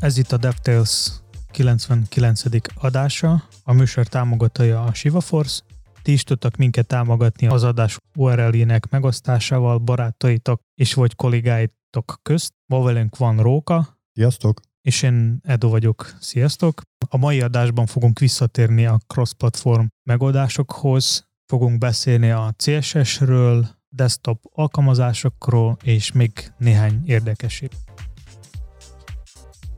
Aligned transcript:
Ez 0.00 0.18
itt 0.18 0.32
a 0.32 0.36
DevTales 0.36 1.10
99. 1.50 2.42
adása. 2.74 3.42
A 3.62 3.72
műsor 3.72 4.06
támogatója 4.06 4.84
a 4.84 4.94
ShivaForce. 4.94 5.62
Ti 6.02 6.12
is 6.12 6.22
tudtak 6.22 6.56
minket 6.56 6.86
támogatni 6.86 7.46
az 7.46 7.64
adás 7.64 7.96
URL-ének 8.16 8.90
megosztásával 8.90 9.78
barátaitok 9.78 10.60
és 10.74 10.94
vagy 10.94 11.14
kollégáitok 11.14 12.18
közt. 12.22 12.52
Ma 12.66 12.82
velünk 12.82 13.16
van 13.16 13.42
Róka. 13.42 13.98
Sziasztok! 14.12 14.60
És 14.82 15.02
én 15.02 15.40
Edo 15.42 15.68
vagyok. 15.68 16.16
Sziasztok! 16.20 16.80
A 17.08 17.16
mai 17.16 17.40
adásban 17.40 17.86
fogunk 17.86 18.18
visszatérni 18.18 18.86
a 18.86 19.00
cross-platform 19.06 19.86
megoldásokhoz, 20.02 21.28
fogunk 21.46 21.78
beszélni 21.78 22.30
a 22.30 22.54
CSS-ről, 22.56 23.77
desktop 23.88 24.44
alkalmazásokról 24.52 25.76
és 25.82 26.12
még 26.12 26.52
néhány 26.58 27.02
érdekesség. 27.06 27.70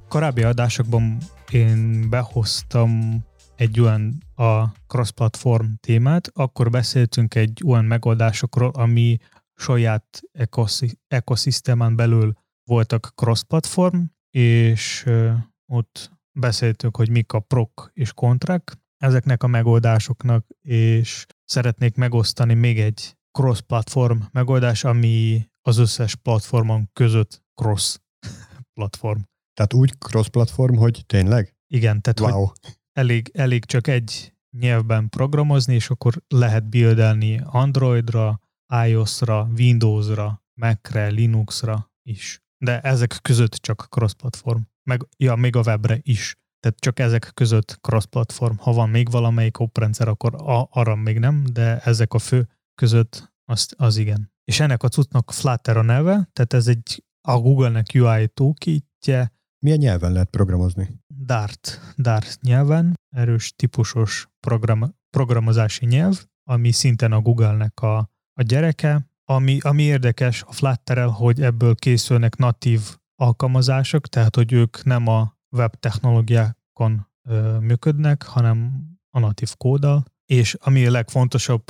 Korábbi 0.09 0.43
adásokban 0.43 1.19
én 1.51 2.09
behoztam 2.11 3.19
egy 3.57 3.81
olyan 3.81 4.23
a 4.35 4.65
cross-platform 4.87 5.67
témát, 5.81 6.31
akkor 6.35 6.71
beszéltünk 6.71 7.35
egy 7.35 7.63
olyan 7.67 7.85
megoldásokról, 7.85 8.69
ami 8.69 9.19
saját 9.55 10.21
ekoszisztémán 11.09 11.97
belül 11.97 12.33
voltak 12.65 13.13
cross-platform, 13.15 14.03
és 14.31 15.07
ott 15.67 16.11
beszéltünk, 16.33 16.97
hogy 16.97 17.11
mik 17.11 17.33
a 17.33 17.41
prok 17.41 17.91
és 17.95 18.13
kontrak 18.13 18.73
ezeknek 18.97 19.43
a 19.43 19.47
megoldásoknak, 19.47 20.47
és 20.63 21.27
szeretnék 21.45 21.97
megosztani 21.97 22.55
még 22.55 22.81
egy 22.81 23.17
cross-platform 23.39 24.19
megoldás, 24.33 24.85
ami 24.85 25.49
az 25.61 25.79
összes 25.79 26.15
platformon 26.15 26.91
között 26.93 27.43
cross-platform. 27.55 29.21
Tehát 29.55 29.75
úgy 29.75 29.99
cross-platform, 29.99 30.77
hogy 30.77 31.03
tényleg? 31.07 31.55
Igen, 31.67 32.01
tehát 32.01 32.21
wow. 32.21 32.45
hogy 32.45 32.79
elég, 32.93 33.31
elég 33.35 33.65
csak 33.65 33.87
egy 33.87 34.35
nyelvben 34.59 35.09
programozni, 35.09 35.75
és 35.75 35.91
akkor 35.91 36.23
lehet 36.29 36.69
buildelni 36.69 37.41
Androidra, 37.45 38.41
iOS-ra, 38.87 39.49
Windows-ra, 39.57 40.45
Mac-re, 40.55 41.09
Linux-ra 41.09 41.91
is. 42.03 42.43
De 42.65 42.81
ezek 42.81 43.19
között 43.23 43.55
csak 43.55 43.87
cross-platform. 43.91 44.61
Meg, 44.83 45.07
ja, 45.17 45.35
még 45.35 45.57
a 45.57 45.63
webre 45.63 45.99
is. 46.03 46.37
Tehát 46.61 46.79
csak 46.79 46.99
ezek 46.99 47.31
között 47.35 47.79
cross-platform. 47.81 48.57
Ha 48.57 48.73
van 48.73 48.89
még 48.89 49.11
valamelyik 49.11 49.59
oprendszer, 49.59 50.09
akkor 50.09 50.35
a, 50.35 50.69
arra 50.71 50.95
még 50.95 51.19
nem, 51.19 51.45
de 51.53 51.81
ezek 51.81 52.13
a 52.15 52.19
fő 52.19 52.49
között 52.81 53.33
az, 53.45 53.69
az 53.77 53.97
igen. 53.97 54.33
És 54.45 54.61
ennek 54.61 54.83
a 54.83 54.89
cuccnak 54.89 55.33
Flutter 55.33 55.77
a 55.77 55.83
neve, 55.83 56.29
tehát 56.33 56.53
ez 56.53 56.67
egy 56.67 57.05
a 57.29 57.39
Google-nek 57.39 57.87
UI 57.95 58.29
toolkitje, 58.29 59.33
milyen 59.65 59.79
nyelven 59.79 60.13
lehet 60.13 60.31
programozni? 60.31 61.01
Dart, 61.25 61.81
Dart 61.97 62.39
nyelven, 62.43 62.95
erős 63.17 63.53
típusos 63.57 64.29
program, 64.41 64.95
programozási 65.11 65.87
nyelv, 65.87 66.25
ami 66.51 66.71
szintén 66.73 67.13
a 67.13 67.21
Google-nek 67.21 67.81
a, 67.81 67.97
a 68.35 68.43
gyereke. 68.43 69.09
Ami, 69.25 69.59
ami 69.61 69.83
érdekes 69.83 70.43
a 70.43 70.53
flutter 70.53 71.09
hogy 71.11 71.43
ebből 71.43 71.75
készülnek 71.75 72.37
natív 72.37 72.81
alkalmazások, 73.17 74.07
tehát 74.07 74.37
hogy 74.37 74.53
ők 74.53 74.85
nem 74.85 75.07
a 75.07 75.37
web 75.57 75.75
technológiákon 75.75 77.07
ö, 77.29 77.59
működnek, 77.59 78.23
hanem 78.23 78.89
a 79.11 79.19
natív 79.19 79.55
kóddal. 79.57 80.05
És 80.31 80.57
ami 80.61 80.87
a 80.87 80.91
legfontosabb 80.91 81.63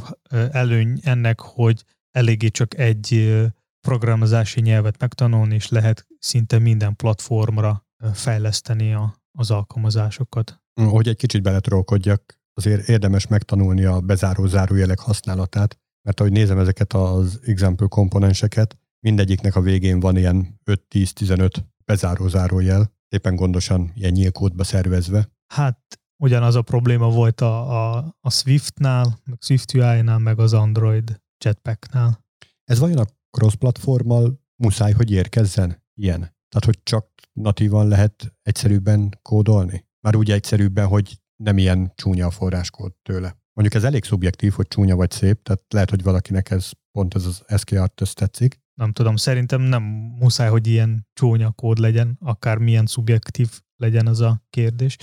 előny 0.51 1.01
ennek, 1.03 1.41
hogy 1.41 1.85
eléggé 2.11 2.49
csak 2.49 2.79
egy 2.79 3.37
programozási 3.81 4.61
nyelvet 4.61 5.01
megtanulni, 5.01 5.55
és 5.55 5.69
lehet 5.69 6.07
szinte 6.19 6.59
minden 6.59 6.97
platformra 6.97 7.87
fejleszteni 8.13 8.95
a, 8.95 9.15
az 9.39 9.51
alkalmazásokat. 9.51 10.61
Hogy 10.75 11.09
egy 11.09 11.17
kicsit 11.17 11.43
beletrólkodjak, 11.43 12.41
azért 12.55 12.89
érdemes 12.89 13.27
megtanulni 13.27 13.85
a 13.85 14.01
bezáró 14.01 14.47
zárójelek 14.47 14.99
használatát, 14.99 15.79
mert 16.03 16.21
ahogy 16.21 16.33
nézem 16.33 16.59
ezeket 16.59 16.93
az 16.93 17.41
example 17.45 17.87
komponenseket, 17.87 18.79
mindegyiknek 18.99 19.57
a 19.57 19.61
végén 19.61 20.01
van 20.01 20.17
ilyen 20.17 20.61
5-10-15 20.91 21.51
bezáró 21.85 22.29
zárójel, 22.29 22.93
éppen 23.09 23.37
gondosan 23.37 23.93
ilyen 23.95 24.13
nyílkódba 24.13 24.65
szervezve. 24.65 25.29
Hát 25.47 26.00
ugyanaz 26.21 26.55
a 26.55 26.63
probléma 26.63 27.11
volt 27.11 27.41
a, 27.41 27.71
a, 27.71 28.17
a 28.21 28.31
Swift-nál, 28.31 29.19
meg 29.25 29.39
Swift 29.41 29.75
UI-nál, 29.75 30.19
meg 30.19 30.39
az 30.39 30.53
Android 30.53 31.21
Jetpack-nál. 31.45 32.25
Ez 32.65 32.79
vajon 32.79 32.99
a 32.99 33.07
cross-platformmal 33.31 34.41
muszáj, 34.57 34.93
hogy 34.93 35.11
érkezzen 35.11 35.83
ilyen? 35.95 36.19
Tehát, 36.21 36.65
hogy 36.65 36.79
csak 36.83 37.07
natívan 37.33 37.89
lehet 37.89 38.35
egyszerűbben 38.43 39.19
kódolni? 39.23 39.89
Már 40.01 40.17
úgy 40.17 40.31
egyszerűbben, 40.31 40.87
hogy 40.87 41.21
nem 41.37 41.59
ilyen 41.59 41.93
csúnya 41.95 42.27
a 42.27 42.31
forráskód 42.31 42.93
tőle. 43.03 43.39
Mondjuk 43.53 43.83
ez 43.83 43.89
elég 43.89 44.05
szubjektív, 44.05 44.53
hogy 44.53 44.69
csúnya 44.69 44.97
vagy 44.97 45.11
szép, 45.11 45.43
tehát 45.43 45.63
lehet, 45.69 45.91
hogy 45.91 46.03
valakinek 46.03 46.51
ez 46.51 46.71
pont 46.93 47.15
ez 47.15 47.27
az 47.27 47.61
SKR 47.61 47.91
tetszik. 48.13 48.61
Nem 48.75 48.93
tudom, 48.93 49.17
szerintem 49.17 49.61
nem 49.61 49.83
muszáj, 50.19 50.49
hogy 50.49 50.67
ilyen 50.67 51.07
csúnya 51.13 51.51
kód 51.51 51.79
legyen, 51.79 52.17
akár 52.21 52.59
milyen 52.59 52.87
szubjektív 52.87 53.61
legyen 53.77 54.07
az 54.07 54.21
a 54.21 54.43
kérdés. 54.51 54.97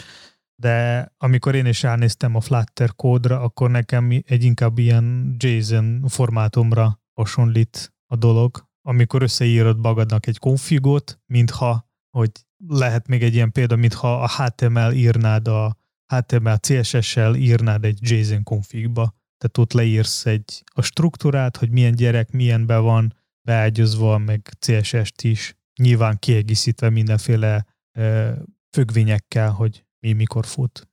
De 0.62 1.07
amikor 1.18 1.56
én 1.56 1.66
is 1.66 1.81
ránéztem 1.81 2.35
a 2.35 2.41
Flutter 2.41 2.95
kódra, 2.95 3.41
akkor 3.41 3.72
nekem 3.72 4.22
egy 4.25 4.44
inkább 4.44 4.78
ilyen 4.78 5.35
JSON 5.38 6.03
formátumra 6.07 7.01
hasonlít 7.13 7.94
a 8.06 8.16
dolog, 8.16 8.68
amikor 8.81 9.22
összeírod 9.22 9.79
magadnak 9.79 10.28
egy 10.28 10.38
konfigot, 10.38 11.19
mintha, 11.25 11.90
hogy 12.09 12.31
lehet 12.68 13.07
még 13.07 13.23
egy 13.23 13.34
ilyen 13.34 13.51
példa, 13.51 13.75
mintha 13.75 14.22
a 14.22 14.28
HTML 14.28 14.91
írnád 14.91 15.47
a 15.47 15.78
HTML 16.13 16.57
CSS-sel 16.57 17.35
írnád 17.35 17.85
egy 17.85 18.12
JSON 18.12 18.44
konfigba. 18.44 19.16
Tehát 19.38 19.57
ott 19.57 19.74
leírsz 19.74 20.25
egy 20.25 20.63
a 20.74 20.81
struktúrát, 20.81 21.57
hogy 21.57 21.69
milyen 21.69 21.95
gyerek, 21.95 22.31
milyen 22.31 22.66
be 22.66 22.78
van 22.78 23.13
beágyazva, 23.47 24.18
meg 24.18 24.50
CSS-t 24.59 25.22
is, 25.22 25.57
nyilván 25.81 26.19
kiegészítve 26.19 26.89
mindenféle 26.89 27.66
ö, 27.97 28.31
függvényekkel, 28.72 29.51
hogy 29.51 29.85
mi 30.07 30.13
mikor 30.13 30.45
fut. 30.45 30.90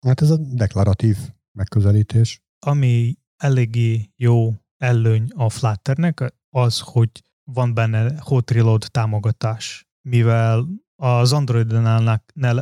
Hát 0.00 0.20
ez 0.20 0.30
a 0.30 0.36
deklaratív 0.36 1.16
megközelítés. 1.52 2.42
Ami 2.66 3.16
eléggé 3.36 4.10
jó 4.16 4.54
előny 4.76 5.28
a 5.34 5.50
Flutternek, 5.50 6.34
az, 6.50 6.80
hogy 6.80 7.10
van 7.44 7.74
benne 7.74 8.12
hot 8.20 8.50
reload 8.50 8.86
támogatás, 8.90 9.86
mivel 10.08 10.66
az 10.96 11.32
android 11.32 11.72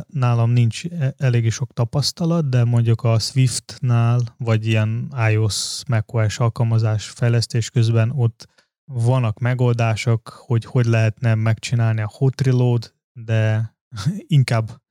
nálam 0.07 0.51
nincs 0.51 0.85
e- 0.85 1.13
eléggé 1.17 1.49
sok 1.49 1.73
tapasztalat, 1.73 2.49
de 2.49 2.63
mondjuk 2.63 3.03
a 3.03 3.19
Swift-nál, 3.19 4.35
vagy 4.37 4.67
ilyen 4.67 5.13
iOS, 5.29 5.81
macOS 5.87 6.39
alkalmazás 6.39 7.09
fejlesztés 7.09 7.69
közben 7.69 8.11
ott 8.15 8.47
vannak 8.91 9.39
megoldások, 9.39 10.29
hogy 10.29 10.65
hogy 10.65 10.85
lehetne 10.85 11.35
megcsinálni 11.35 12.01
a 12.01 12.11
hot 12.13 12.41
reload, 12.41 12.93
de 13.13 13.75
inkább 14.37 14.81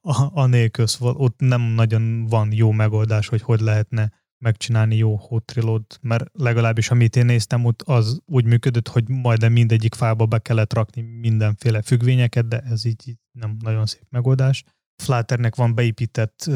a, 0.00 0.40
a 0.40 0.46
nélkül, 0.46 0.86
szóval 0.86 1.14
ott 1.16 1.40
nem 1.40 1.60
nagyon 1.60 2.26
van 2.26 2.52
jó 2.52 2.70
megoldás, 2.70 3.28
hogy 3.28 3.42
hogy 3.42 3.60
lehetne 3.60 4.12
megcsinálni 4.44 4.96
jó 4.96 5.18
reload, 5.54 5.84
mert 6.00 6.24
legalábbis 6.32 6.90
amit 6.90 7.16
én 7.16 7.24
néztem, 7.24 7.64
ott 7.64 7.82
az 7.82 8.20
úgy 8.24 8.44
működött, 8.44 8.88
hogy 8.88 9.08
majdnem 9.08 9.52
mindegyik 9.52 9.94
fába 9.94 10.26
be 10.26 10.38
kellett 10.38 10.72
rakni 10.72 11.02
mindenféle 11.02 11.82
függvényeket, 11.82 12.48
de 12.48 12.58
ez 12.58 12.84
így, 12.84 13.16
nem 13.32 13.56
nagyon 13.60 13.86
szép 13.86 14.06
megoldás. 14.10 14.64
Flutternek 15.02 15.54
van 15.54 15.74
beépített, 15.74 16.50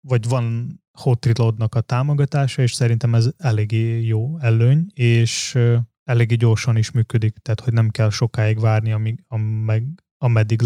vagy 0.00 0.28
van 0.28 0.76
hot 0.98 1.26
reloadnak 1.26 1.74
a 1.74 1.80
támogatása, 1.80 2.62
és 2.62 2.72
szerintem 2.72 3.14
ez 3.14 3.30
eléggé 3.36 4.00
jó 4.00 4.38
előny, 4.38 4.86
és 4.94 5.58
eléggé 6.04 6.34
gyorsan 6.34 6.76
is 6.76 6.90
működik, 6.90 7.36
tehát 7.38 7.60
hogy 7.60 7.72
nem 7.72 7.90
kell 7.90 8.10
sokáig 8.10 8.60
várni, 8.60 8.92
amíg, 8.92 9.24
ameddig, 9.28 10.00
ameddig 10.18 10.62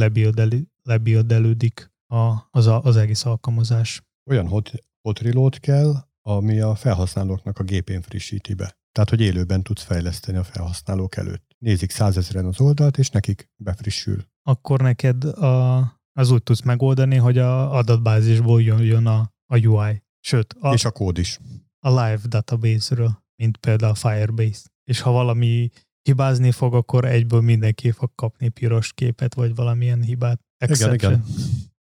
lebildelődik 0.91 1.91
a, 2.07 2.49
az, 2.51 2.67
a, 2.67 2.83
az 2.83 2.97
egész 2.97 3.25
alkalmazás. 3.25 4.03
Olyan 4.31 4.49
hot, 4.49 4.73
hot 5.03 5.19
reload 5.19 5.59
kell, 5.59 5.93
ami 6.23 6.61
a 6.61 6.75
felhasználóknak 6.75 7.59
a 7.59 7.63
gépén 7.63 8.03
frissíti 8.03 8.55
be. 8.55 8.79
Tehát, 8.93 9.11
hogy 9.11 9.21
élőben 9.21 9.63
tudsz 9.63 9.83
fejleszteni 9.83 10.39
a 10.39 10.45
felhasználók 10.45 11.17
előtt. 11.17 11.57
Nézik 11.59 11.91
százezeren 11.91 12.45
az 12.45 12.61
oldalt, 12.61 12.99
és 12.99 13.11
nekik 13.11 13.49
befrissül. 13.57 14.25
Akkor 14.43 14.81
neked 14.81 15.25
a, 15.25 15.79
az 16.13 16.31
úgy 16.31 16.43
tudsz 16.43 16.63
megoldani, 16.63 17.17
hogy 17.17 17.39
a 17.39 17.75
adatbázisból 17.77 18.63
jön, 18.63 18.83
jön 18.83 19.07
a, 19.07 19.33
a 19.53 19.59
UI. 19.67 20.03
Sőt, 20.21 20.55
a, 20.61 20.73
és 20.73 20.85
a 20.85 20.91
kód 20.91 21.19
is. 21.19 21.39
A 21.87 21.89
live 21.89 22.21
database-ről, 22.29 23.23
mint 23.37 23.57
például 23.57 23.93
a 23.93 23.95
Firebase. 23.95 24.61
És 24.85 25.01
ha 25.01 25.11
valami 25.11 25.71
hibázni 26.03 26.51
fog, 26.51 26.75
akkor 26.75 27.05
egyből 27.05 27.41
mindenki 27.41 27.91
fog 27.91 28.11
kapni 28.15 28.49
piros 28.49 28.93
képet, 28.93 29.35
vagy 29.35 29.55
valamilyen 29.55 30.03
hibát. 30.03 30.41
Exception. 30.57 30.95
Igen, 30.95 31.11
igen. 31.11 31.25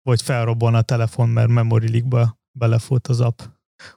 Vagy 0.01 0.21
felrobban 0.21 0.75
a 0.75 0.81
telefon, 0.81 1.29
mert 1.29 1.49
memory 1.49 1.91
leak 1.91 2.37
belefut 2.59 3.07
az 3.07 3.19
app. 3.19 3.39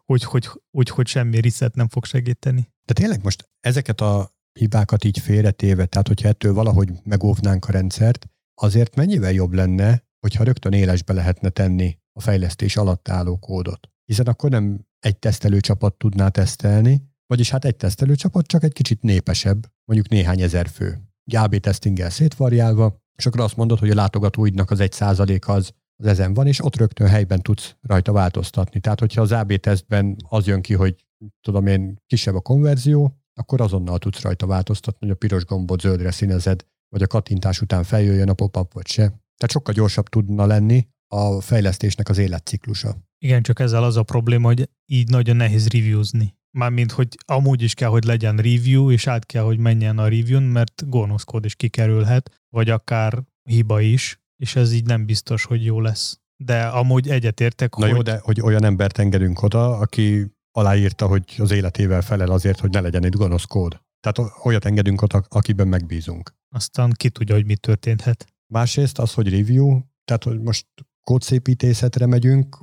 úgy, 0.07 0.23
hogy, 0.23 0.49
úgy, 0.71 0.89
hogy 0.89 1.07
semmi 1.07 1.41
reset 1.41 1.75
nem 1.75 1.89
fog 1.89 2.05
segíteni. 2.05 2.69
De 2.85 2.93
tényleg 2.93 3.23
most 3.23 3.49
ezeket 3.61 4.01
a 4.01 4.31
hibákat 4.59 5.05
így 5.05 5.19
félretéve, 5.19 5.87
tehát 5.87 6.09
hogyha 6.09 6.29
ettől 6.29 6.55
valahogy 6.55 6.93
megóvnánk 7.05 7.69
a 7.69 7.73
rendszert, 7.73 8.27
azért 8.63 8.97
mennyivel 8.97 9.33
jobb 9.33 9.53
lenne, 9.53 10.05
hogyha 10.21 10.45
rögtön 10.45 10.73
élesbe 10.73 11.13
lehetne 11.13 11.49
tenni 11.49 11.99
a 12.13 12.21
fejlesztés 12.21 12.77
alatt 12.77 13.09
álló 13.09 13.39
kódot. 13.39 13.89
Hiszen 14.05 14.27
akkor 14.27 14.51
nem 14.51 14.87
egy 14.99 15.19
tesztelőcsapat 15.19 15.95
tudná 15.95 16.29
tesztelni, 16.29 17.03
vagyis 17.27 17.51
hát 17.51 17.65
egy 17.65 17.77
tesztelőcsapat 17.77 18.47
csak 18.47 18.63
egy 18.63 18.73
kicsit 18.73 19.03
népesebb, 19.03 19.67
mondjuk 19.91 20.09
néhány 20.09 20.41
ezer 20.41 20.69
fő. 20.69 20.99
AB 21.37 21.57
testinggel 21.57 22.11
szétvarjálva, 22.11 23.01
és 23.19 23.27
akkor 23.27 23.41
azt 23.41 23.57
mondod, 23.57 23.79
hogy 23.79 23.91
a 23.91 23.95
látogatóidnak 23.95 24.71
az 24.71 24.81
egy 24.81 24.93
százalék 24.93 25.49
az, 25.49 25.73
az 25.97 26.07
ezen 26.07 26.35
van, 26.35 26.47
és 26.47 26.65
ott 26.65 26.77
rögtön 26.77 27.09
helyben 27.09 27.41
tudsz 27.41 27.77
rajta 27.81 28.13
változtatni. 28.13 28.81
Tehát, 28.81 29.01
hogyha 29.01 29.21
az 29.21 29.33
AB 29.33 29.55
tesztben 29.55 30.17
az 30.29 30.47
jön 30.47 30.63
ki, 30.63 30.75
hogy 30.75 31.07
tudom 31.41 31.67
én, 31.67 31.97
kisebb 32.07 32.35
a 32.35 32.41
konverzió, 32.41 33.17
akkor 33.35 33.61
azonnal 33.61 33.99
tudsz 33.99 34.21
rajta 34.21 34.47
változtatni, 34.47 35.07
hogy 35.07 35.11
a 35.11 35.19
piros 35.19 35.45
gombot 35.45 35.81
zöldre 35.81 36.11
színezed, 36.11 36.65
vagy 36.89 37.03
a 37.03 37.07
kattintás 37.07 37.61
után 37.61 37.85
feljöjjön 37.85 38.29
a 38.29 38.35
pop-up, 38.35 38.73
vagy 38.73 38.87
se. 38.87 39.03
Tehát 39.07 39.51
sokkal 39.51 39.75
gyorsabb 39.75 40.09
tudna 40.09 40.47
lenni 40.47 40.89
a 41.15 41.41
fejlesztésnek 41.41 42.09
az 42.09 42.19
életciklusa. 42.19 42.97
Igen, 43.19 43.43
csak 43.43 43.61
ezzel 43.61 43.85
az 43.85 43.97
a 43.97 44.03
probléma, 44.03 44.47
hogy 44.47 44.69
így 44.87 45.09
nagyon 45.09 45.37
nehéz 45.37 45.69
reviewzni. 45.69 46.35
Mármint, 46.51 46.93
hogy 46.93 47.09
amúgy 47.25 47.63
is 47.63 47.75
kell, 47.75 47.89
hogy 47.89 48.05
legyen 48.05 48.37
review, 48.37 48.91
és 48.91 49.07
át 49.07 49.27
kell, 49.27 49.43
hogy 49.43 49.59
menjen 49.59 49.99
a 49.99 50.09
review-n, 50.09 50.43
mert 50.43 50.89
gonoszkód 50.89 51.45
is 51.45 51.55
kikerülhet, 51.55 52.43
vagy 52.49 52.71
akár 52.71 53.23
hiba 53.43 53.81
is, 53.81 54.21
és 54.37 54.57
ez 54.57 54.73
így 54.73 54.85
nem 54.85 55.07
biztos, 55.07 55.45
hogy 55.45 55.65
jó 55.65 55.81
lesz. 55.81 56.21
De 56.37 56.67
amúgy 56.67 57.09
egyetértek, 57.09 57.75
Na 57.75 57.87
hogy... 57.87 57.95
jó, 57.95 58.03
de 58.03 58.19
hogy 58.23 58.41
olyan 58.41 58.65
embert 58.65 58.99
engedünk 58.99 59.43
oda, 59.43 59.79
aki 59.79 60.27
aláírta, 60.53 61.07
hogy 61.07 61.35
az 61.39 61.51
életével 61.51 62.03
felel 62.03 62.31
azért, 62.31 62.61
hogy 62.61 62.71
ne 62.71 62.81
legyen 62.81 63.05
egy 63.05 63.15
gonosz 63.15 63.45
kód. 63.45 63.81
Tehát 64.01 64.33
olyat 64.43 64.65
engedünk 64.65 65.03
oda, 65.03 65.25
akiben 65.29 65.69
megbízunk. 65.69 66.35
Aztán 66.55 66.93
ki 66.93 67.11
tudja, 67.11 67.35
hogy 67.35 67.47
mi 67.47 67.57
történhet. 67.57 68.27
Másrészt 68.53 68.99
az, 68.99 69.15
hogy 69.15 69.31
review, 69.31 69.81
tehát 70.05 70.25
hogy 70.25 70.41
most 70.41 70.67
kódszépítészetre 71.01 72.07
megyünk, 72.07 72.59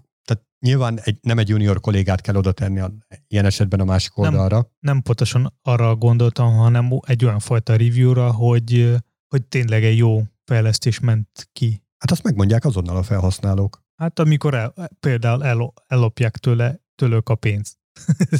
nyilván 0.59 0.99
egy, 0.99 1.17
nem 1.21 1.37
egy 1.37 1.49
junior 1.49 1.79
kollégát 1.79 2.21
kell 2.21 2.35
oda 2.35 2.51
tenni 2.51 2.79
a, 2.79 2.91
ilyen 3.27 3.45
esetben 3.45 3.79
a 3.79 3.85
másik 3.85 4.17
oldalra. 4.17 4.55
Nem, 4.55 4.69
nem 4.79 5.01
pontosan 5.01 5.53
arra 5.61 5.95
gondoltam, 5.95 6.53
hanem 6.53 6.89
egy 7.01 7.25
olyan 7.25 7.39
fajta 7.39 7.75
review-ra, 7.75 8.31
hogy, 8.31 8.95
hogy 9.27 9.45
tényleg 9.45 9.83
egy 9.83 9.97
jó 9.97 10.23
fejlesztés 10.43 10.99
ment 10.99 11.49
ki. 11.53 11.83
Hát 11.97 12.11
azt 12.11 12.23
megmondják 12.23 12.65
azonnal 12.65 12.97
a 12.97 13.03
felhasználók. 13.03 13.85
Hát 13.95 14.19
amikor 14.19 14.53
el, 14.53 14.73
például 14.99 15.43
el, 15.43 15.73
ellopják 15.87 16.37
tőle, 16.37 16.81
tőlük 16.95 17.29
a 17.29 17.35
pénzt. 17.35 17.77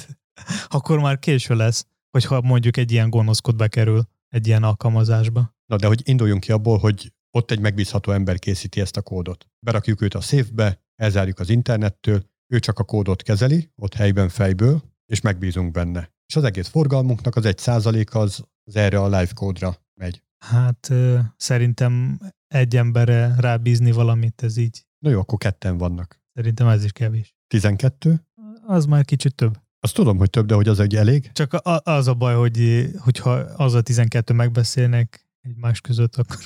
Akkor 0.68 1.00
már 1.00 1.20
késő 1.20 1.56
lesz, 1.56 1.86
hogyha 2.12 2.42
mondjuk 2.42 2.78
egy 2.78 2.92
ilyen 2.92 3.10
gonoszkod 3.10 3.56
bekerül 3.56 4.08
egy 4.30 4.48
ilyen 4.48 4.64
alkalmazásba. 4.64 5.56
Na 5.66 5.76
de 5.76 5.88
hogy 5.88 6.02
induljunk 6.04 6.42
ki 6.42 6.52
abból, 6.52 6.78
hogy 6.78 7.14
ott 7.38 7.52
egy 7.52 7.60
megbízható 7.60 8.12
ember 8.12 8.40
készíti 8.40 8.82
ezt 8.82 8.98
a 8.98 9.02
kódot. 9.02 9.48
Berakjuk 9.60 10.02
őt 10.02 10.14
a 10.14 10.22
széfbe, 10.22 10.82
elzárjuk 10.96 11.40
az 11.40 11.50
internettől, 11.50 12.24
ő 12.54 12.60
csak 12.60 12.80
a 12.80 12.84
kódot 12.84 13.24
kezeli, 13.24 13.72
ott 13.76 13.94
helyben 13.94 14.30
fejből, 14.30 14.84
és 15.06 15.22
megbízunk 15.22 15.72
benne. 15.72 16.12
És 16.26 16.36
az 16.36 16.44
egész 16.44 16.68
forgalmunknak 16.68 17.36
az 17.36 17.46
egy 17.46 17.58
százalék 17.58 18.16
az, 18.16 18.44
az 18.64 18.76
erre 18.76 19.00
a 19.00 19.06
live 19.06 19.32
kódra 19.34 19.76
megy. 20.00 20.24
Hát 20.46 20.90
ö, 20.90 21.20
szerintem 21.36 22.20
egy 22.48 22.76
emberre 22.76 23.36
rábízni 23.38 23.92
valamit, 23.92 24.44
ez 24.44 24.58
így. 24.58 24.86
Na 25.00 25.10
jó, 25.10 25.20
akkor 25.20 25.38
ketten 25.38 25.78
vannak. 25.78 26.20
Szerintem 26.34 26.68
ez 26.68 26.84
is 26.84 26.92
kevés. 26.92 27.36
12? 27.48 28.26
Az 28.66 28.86
már 28.86 29.06
kicsit 29.06 29.36
több. 29.36 29.58
Azt 29.80 29.94
tudom, 29.94 30.18
hogy 30.18 30.30
több, 30.30 30.46
de 30.46 30.54
hogy 30.54 30.68
az 30.68 30.80
egy 30.80 30.96
elég? 30.96 31.32
Csak 31.32 31.54
a, 31.54 31.82
az 31.84 32.08
a 32.08 32.14
baj, 32.14 32.36
hogy 32.36 32.88
hogyha 32.98 33.32
az 33.36 33.74
a 33.74 33.82
12 33.82 34.34
megbeszélnek 34.34 35.28
egymás 35.42 35.82
között, 35.82 36.16
akkor... 36.16 36.38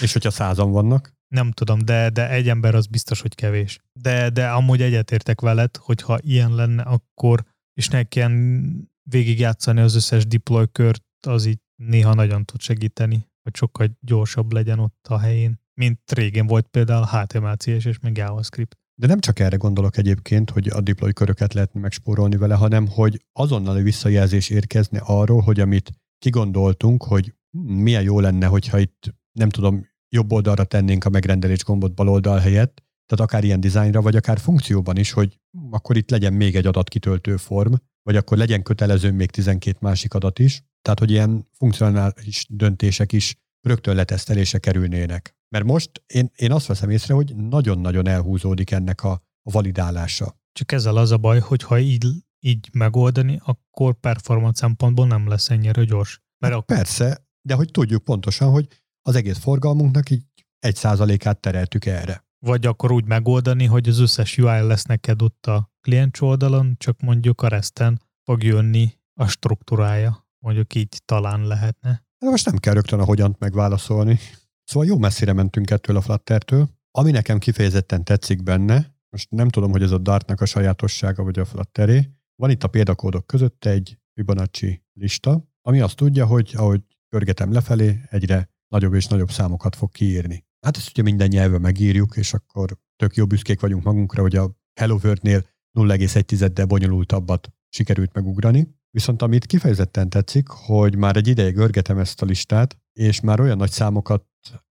És 0.00 0.12
hogyha 0.12 0.30
százan 0.30 0.70
vannak? 0.70 1.14
Nem 1.28 1.50
tudom, 1.50 1.78
de, 1.78 2.10
de 2.10 2.30
egy 2.30 2.48
ember 2.48 2.74
az 2.74 2.86
biztos, 2.86 3.20
hogy 3.20 3.34
kevés. 3.34 3.78
De, 4.00 4.30
de 4.30 4.48
amúgy 4.48 4.82
egyetértek 4.82 5.40
veled, 5.40 5.76
hogyha 5.76 6.18
ilyen 6.20 6.54
lenne, 6.54 6.82
akkor 6.82 7.44
és 7.74 7.88
ne 7.88 8.02
kelljen 8.02 8.90
végigjátszani 9.10 9.80
az 9.80 9.94
összes 9.94 10.26
deploy 10.26 10.66
kört, 10.72 11.04
az 11.26 11.44
így 11.44 11.58
néha 11.82 12.14
nagyon 12.14 12.44
tud 12.44 12.60
segíteni, 12.60 13.28
hogy 13.42 13.56
sokkal 13.56 13.96
gyorsabb 14.00 14.52
legyen 14.52 14.78
ott 14.78 15.06
a 15.08 15.18
helyén, 15.18 15.60
mint 15.74 16.12
régen 16.12 16.46
volt 16.46 16.66
például 16.66 17.04
HTML, 17.04 17.56
CSS 17.56 17.84
és 17.84 17.98
meg 17.98 18.16
JavaScript. 18.16 18.76
De 19.00 19.06
nem 19.06 19.20
csak 19.20 19.38
erre 19.38 19.56
gondolok 19.56 19.96
egyébként, 19.96 20.50
hogy 20.50 20.68
a 20.68 20.80
deploy 20.80 21.12
köröket 21.12 21.54
lehetne 21.54 21.80
megspórolni 21.80 22.36
vele, 22.36 22.54
hanem 22.54 22.88
hogy 22.88 23.24
azonnali 23.32 23.82
visszajelzés 23.82 24.48
érkezne 24.50 24.98
arról, 24.98 25.40
hogy 25.40 25.60
amit 25.60 25.90
kigondoltunk, 26.18 27.02
hogy 27.04 27.34
milyen 27.60 28.02
jó 28.02 28.20
lenne, 28.20 28.46
hogyha 28.46 28.78
itt 28.78 29.14
nem 29.38 29.48
tudom, 29.48 29.86
jobb 30.08 30.32
oldalra 30.32 30.64
tennénk 30.64 31.04
a 31.04 31.08
megrendelés 31.08 31.64
gombot 31.64 31.94
bal 31.94 32.08
oldal 32.08 32.38
helyett, 32.38 32.84
tehát 33.06 33.24
akár 33.24 33.44
ilyen 33.44 33.60
dizájnra, 33.60 34.00
vagy 34.00 34.16
akár 34.16 34.38
funkcióban 34.38 34.96
is, 34.96 35.12
hogy 35.12 35.40
akkor 35.70 35.96
itt 35.96 36.10
legyen 36.10 36.32
még 36.32 36.56
egy 36.56 36.66
adatkitöltő 36.66 37.36
form, 37.36 37.74
vagy 38.02 38.16
akkor 38.16 38.38
legyen 38.38 38.62
kötelező 38.62 39.12
még 39.12 39.30
12 39.30 39.78
másik 39.80 40.14
adat 40.14 40.38
is, 40.38 40.62
tehát 40.82 40.98
hogy 40.98 41.10
ilyen 41.10 41.48
funkcionális 41.52 42.46
döntések 42.48 43.12
is 43.12 43.36
rögtön 43.66 43.94
letesztelése 43.94 44.58
kerülnének. 44.58 45.36
Mert 45.48 45.64
most 45.64 45.90
én, 46.06 46.30
én 46.36 46.52
azt 46.52 46.66
veszem 46.66 46.90
észre, 46.90 47.14
hogy 47.14 47.36
nagyon-nagyon 47.36 48.08
elhúzódik 48.08 48.70
ennek 48.70 49.04
a, 49.04 49.10
a 49.42 49.50
validálása. 49.50 50.38
Csak 50.52 50.72
ezzel 50.72 50.96
az 50.96 51.10
a 51.10 51.16
baj, 51.16 51.38
hogy 51.38 51.62
ha 51.62 51.78
így, 51.78 52.06
így 52.40 52.68
megoldani, 52.72 53.40
akkor 53.44 53.94
performance 54.00 54.60
szempontból 54.60 55.06
nem 55.06 55.28
lesz 55.28 55.50
ennyire 55.50 55.84
gyors. 55.84 56.20
Mert 56.38 56.52
hát 56.52 56.62
akkor... 56.62 56.76
Persze, 56.76 57.26
de 57.42 57.54
hogy 57.54 57.70
tudjuk 57.70 58.04
pontosan, 58.04 58.50
hogy 58.50 58.66
az 59.06 59.14
egész 59.14 59.38
forgalmunknak 59.38 60.10
így 60.10 60.24
egy 60.58 60.74
százalékát 60.74 61.40
tereltük 61.40 61.86
erre. 61.86 62.24
Vagy 62.38 62.66
akkor 62.66 62.92
úgy 62.92 63.04
megoldani, 63.04 63.64
hogy 63.64 63.88
az 63.88 63.98
összes 63.98 64.38
UI 64.38 64.60
lesz 64.60 64.84
neked 64.84 65.22
ott 65.22 65.46
a 65.46 65.72
kliens 65.80 66.20
oldalon, 66.20 66.74
csak 66.78 67.00
mondjuk 67.00 67.42
a 67.42 67.48
resten 67.48 68.00
fog 68.22 68.42
jönni 68.42 68.92
a 69.20 69.26
struktúrája. 69.26 70.26
Mondjuk 70.38 70.74
így 70.74 71.02
talán 71.04 71.46
lehetne. 71.46 72.04
De 72.18 72.30
most 72.30 72.46
nem 72.46 72.56
kell 72.56 72.74
rögtön 72.74 73.00
a 73.00 73.04
hogyant 73.04 73.38
megválaszolni. 73.38 74.18
Szóval 74.64 74.88
jó 74.88 74.98
messzire 74.98 75.32
mentünk 75.32 75.70
ettől 75.70 75.96
a 75.96 76.00
Fluttertől. 76.00 76.68
Ami 76.90 77.10
nekem 77.10 77.38
kifejezetten 77.38 78.04
tetszik 78.04 78.42
benne, 78.42 78.94
most 79.10 79.30
nem 79.30 79.48
tudom, 79.48 79.70
hogy 79.70 79.82
ez 79.82 79.90
a 79.90 79.98
Dartnak 79.98 80.40
a 80.40 80.46
sajátossága 80.46 81.22
vagy 81.22 81.38
a 81.38 81.44
Flutteré, 81.44 82.10
van 82.36 82.50
itt 82.50 82.62
a 82.62 82.68
példakódok 82.68 83.26
között 83.26 83.64
egy 83.64 83.98
Fibonacci 84.14 84.82
lista, 84.92 85.48
ami 85.62 85.80
azt 85.80 85.96
tudja, 85.96 86.26
hogy 86.26 86.52
ahogy 86.56 86.82
görgetem 87.08 87.52
lefelé, 87.52 88.00
egyre 88.10 88.54
nagyobb 88.68 88.94
és 88.94 89.06
nagyobb 89.06 89.30
számokat 89.30 89.76
fog 89.76 89.90
kiírni. 89.92 90.44
Hát 90.60 90.76
ezt 90.76 90.88
ugye 90.90 91.02
minden 91.02 91.28
nyelven 91.28 91.60
megírjuk, 91.60 92.16
és 92.16 92.34
akkor 92.34 92.78
tök 92.96 93.16
jó 93.16 93.26
büszkék 93.26 93.60
vagyunk 93.60 93.82
magunkra, 93.82 94.22
hogy 94.22 94.36
a 94.36 94.50
Hello 94.80 94.98
World-nél 95.02 95.46
0,1-del 95.78 96.64
bonyolultabbat 96.68 97.52
sikerült 97.68 98.12
megugrani. 98.12 98.74
Viszont 98.90 99.22
amit 99.22 99.46
kifejezetten 99.46 100.08
tetszik, 100.08 100.48
hogy 100.48 100.96
már 100.96 101.16
egy 101.16 101.28
ideje 101.28 101.50
görgetem 101.50 101.98
ezt 101.98 102.22
a 102.22 102.26
listát, 102.26 102.78
és 102.92 103.20
már 103.20 103.40
olyan 103.40 103.56
nagy 103.56 103.70
számokat 103.70 104.24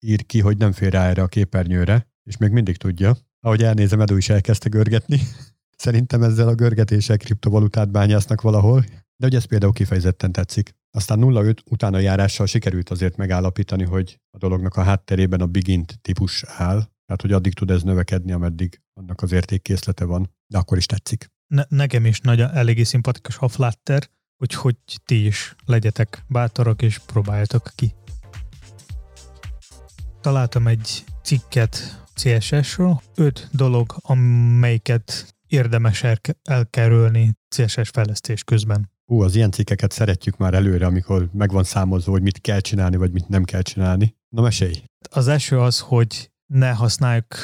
ír 0.00 0.26
ki, 0.26 0.40
hogy 0.40 0.56
nem 0.56 0.72
fér 0.72 0.92
rá 0.92 1.08
erre 1.08 1.22
a 1.22 1.26
képernyőre, 1.26 2.08
és 2.22 2.36
még 2.36 2.50
mindig 2.50 2.76
tudja. 2.76 3.16
Ahogy 3.40 3.62
elnézem, 3.62 4.00
Edu 4.00 4.16
is 4.16 4.28
elkezdte 4.28 4.68
görgetni. 4.68 5.20
Szerintem 5.76 6.22
ezzel 6.22 6.48
a 6.48 6.54
görgetéssel 6.54 7.16
kriptovalutát 7.16 7.90
bányásznak 7.90 8.40
valahol, 8.40 8.84
de 9.16 9.26
ugye 9.26 9.36
ez 9.36 9.44
például 9.44 9.72
kifejezetten 9.72 10.32
tetszik. 10.32 10.74
Aztán 10.90 11.18
0,5 11.20 11.56
utána 11.70 11.98
járással 11.98 12.46
sikerült 12.46 12.90
azért 12.90 13.16
megállapítani, 13.16 13.84
hogy 13.84 14.20
a 14.30 14.38
dolognak 14.38 14.76
a 14.76 14.82
hátterében 14.82 15.40
a 15.40 15.46
Bigint 15.46 15.98
típus 16.02 16.44
áll, 16.44 16.78
tehát 16.78 17.22
hogy 17.22 17.32
addig 17.32 17.54
tud 17.54 17.70
ez 17.70 17.82
növekedni, 17.82 18.32
ameddig 18.32 18.80
annak 18.94 19.22
az 19.22 19.32
értékkészlete 19.32 20.04
van, 20.04 20.34
de 20.46 20.58
akkor 20.58 20.76
is 20.76 20.86
tetszik. 20.86 21.26
Ne, 21.46 21.62
nekem 21.68 22.04
is 22.04 22.20
nagy, 22.20 22.40
eléggé 22.40 22.82
szimpatikus 22.82 23.38
a 23.38 23.48
Flutter, 23.48 24.08
úgyhogy 24.38 24.76
ti 25.04 25.26
is 25.26 25.54
legyetek 25.64 26.24
bátorak 26.28 26.82
és 26.82 26.98
próbáljatok 26.98 27.70
ki. 27.74 27.94
Találtam 30.20 30.66
egy 30.66 31.04
cikket 31.22 32.06
CSS-ről, 32.14 33.00
öt 33.14 33.48
dolog, 33.52 33.94
amelyiket 33.96 35.36
érdemes 35.46 36.04
elkerülni 36.42 37.32
CSS 37.48 37.88
fejlesztés 37.88 38.44
közben. 38.44 38.90
Hú, 39.08 39.22
az 39.22 39.34
ilyen 39.34 39.50
cikkeket 39.50 39.90
szeretjük 39.90 40.36
már 40.36 40.54
előre, 40.54 40.86
amikor 40.86 41.28
meg 41.32 41.50
van 41.50 41.64
számozva, 41.64 42.10
hogy 42.10 42.22
mit 42.22 42.40
kell 42.40 42.60
csinálni, 42.60 42.96
vagy 42.96 43.12
mit 43.12 43.28
nem 43.28 43.44
kell 43.44 43.62
csinálni. 43.62 44.16
Na 44.28 44.42
mesélj! 44.42 44.82
Az 45.10 45.28
első 45.28 45.60
az, 45.60 45.80
hogy 45.80 46.30
ne 46.46 46.70
használjuk, 46.70 47.34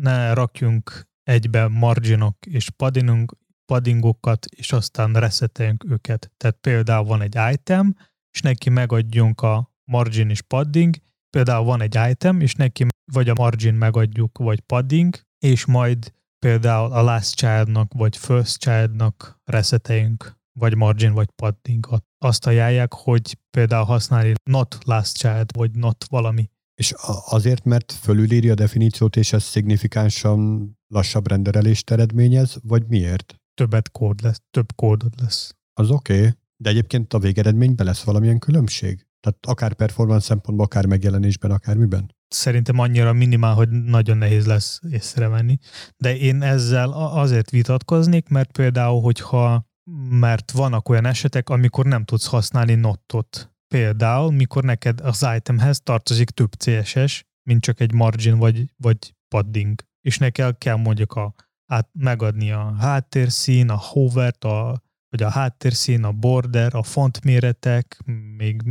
ne 0.00 0.32
rakjunk 0.32 1.08
egybe 1.22 1.68
marginok 1.68 2.46
és 2.46 2.70
paddingok, 2.70 3.38
paddingokat, 3.64 4.46
és 4.46 4.72
aztán 4.72 5.12
reseteljünk 5.12 5.84
őket. 5.88 6.32
Tehát 6.36 6.56
például 6.56 7.04
van 7.04 7.22
egy 7.22 7.36
item, 7.52 7.96
és 8.30 8.40
neki 8.40 8.70
megadjunk 8.70 9.40
a 9.40 9.72
margin 9.90 10.30
és 10.30 10.40
padding, 10.40 10.96
például 11.30 11.64
van 11.64 11.80
egy 11.80 11.98
item, 12.10 12.40
és 12.40 12.54
neki 12.54 12.86
vagy 13.12 13.28
a 13.28 13.34
margin 13.36 13.74
megadjuk, 13.74 14.38
vagy 14.38 14.60
padding, 14.60 15.20
és 15.38 15.64
majd 15.64 16.12
például 16.38 16.92
a 16.92 17.02
last 17.02 17.34
childnak, 17.34 17.92
vagy 17.92 18.16
first 18.16 18.58
childnak 18.58 19.40
reszeteljünk, 19.44 20.42
vagy 20.58 20.76
margin, 20.76 21.12
vagy 21.12 21.28
padding. 21.36 21.88
Azt 22.18 22.46
ajánlják, 22.46 22.94
hogy 22.94 23.38
például 23.50 23.84
használni 23.84 24.32
not 24.50 24.78
last 24.84 25.16
child, 25.16 25.56
vagy 25.56 25.70
not 25.70 26.04
valami. 26.08 26.50
És 26.74 26.94
azért, 27.26 27.64
mert 27.64 27.92
fölülírja 27.92 28.52
a 28.52 28.54
definíciót, 28.54 29.16
és 29.16 29.32
ez 29.32 29.42
szignifikánsan 29.42 30.70
lassabb 30.88 31.28
renderelést 31.28 31.90
eredményez, 31.90 32.56
vagy 32.62 32.86
miért? 32.86 33.34
Többet 33.54 33.90
kód 33.90 34.22
lesz, 34.22 34.40
több 34.50 34.74
kódod 34.74 35.12
lesz. 35.20 35.54
Az 35.72 35.90
oké, 35.90 36.18
okay. 36.18 36.30
de 36.56 36.70
egyébként 36.70 37.12
a 37.12 37.18
végeredményben 37.18 37.86
lesz 37.86 38.02
valamilyen 38.02 38.38
különbség? 38.38 39.06
Tehát 39.20 39.38
akár 39.46 39.74
performance 39.74 40.24
szempontból, 40.24 40.66
akár 40.66 40.86
megjelenésben, 40.86 41.50
akár 41.50 41.76
miben? 41.76 42.14
Szerintem 42.28 42.78
annyira 42.78 43.12
minimál, 43.12 43.54
hogy 43.54 43.68
nagyon 43.68 44.16
nehéz 44.16 44.46
lesz 44.46 44.80
észrevenni. 44.90 45.58
De 45.96 46.16
én 46.16 46.42
ezzel 46.42 46.90
azért 46.92 47.50
vitatkoznék, 47.50 48.28
mert 48.28 48.52
például, 48.52 49.00
hogyha 49.00 49.66
mert 50.08 50.50
vannak 50.50 50.88
olyan 50.88 51.06
esetek, 51.06 51.48
amikor 51.48 51.86
nem 51.86 52.04
tudsz 52.04 52.26
használni 52.26 52.74
notot. 52.74 53.52
Például, 53.68 54.32
mikor 54.32 54.64
neked 54.64 55.00
az 55.00 55.26
itemhez 55.36 55.80
tartozik 55.80 56.30
több 56.30 56.54
CSS, 56.54 57.24
mint 57.42 57.62
csak 57.62 57.80
egy 57.80 57.92
margin 57.92 58.38
vagy, 58.38 58.72
vagy 58.76 59.14
padding. 59.28 59.82
És 60.00 60.18
neked 60.18 60.58
kell 60.58 60.76
mondjuk 60.76 61.12
a, 61.12 61.34
át, 61.66 61.88
megadni 61.92 62.50
a 62.52 62.74
háttérszín, 62.78 63.68
a 63.68 63.76
hovert, 63.76 64.44
a, 64.44 64.82
vagy 65.08 65.22
a 65.22 65.30
háttérszín, 65.30 66.04
a 66.04 66.12
border, 66.12 66.74
a 66.74 66.82
font 66.82 67.24
méretek, 67.24 68.02
még 68.36 68.62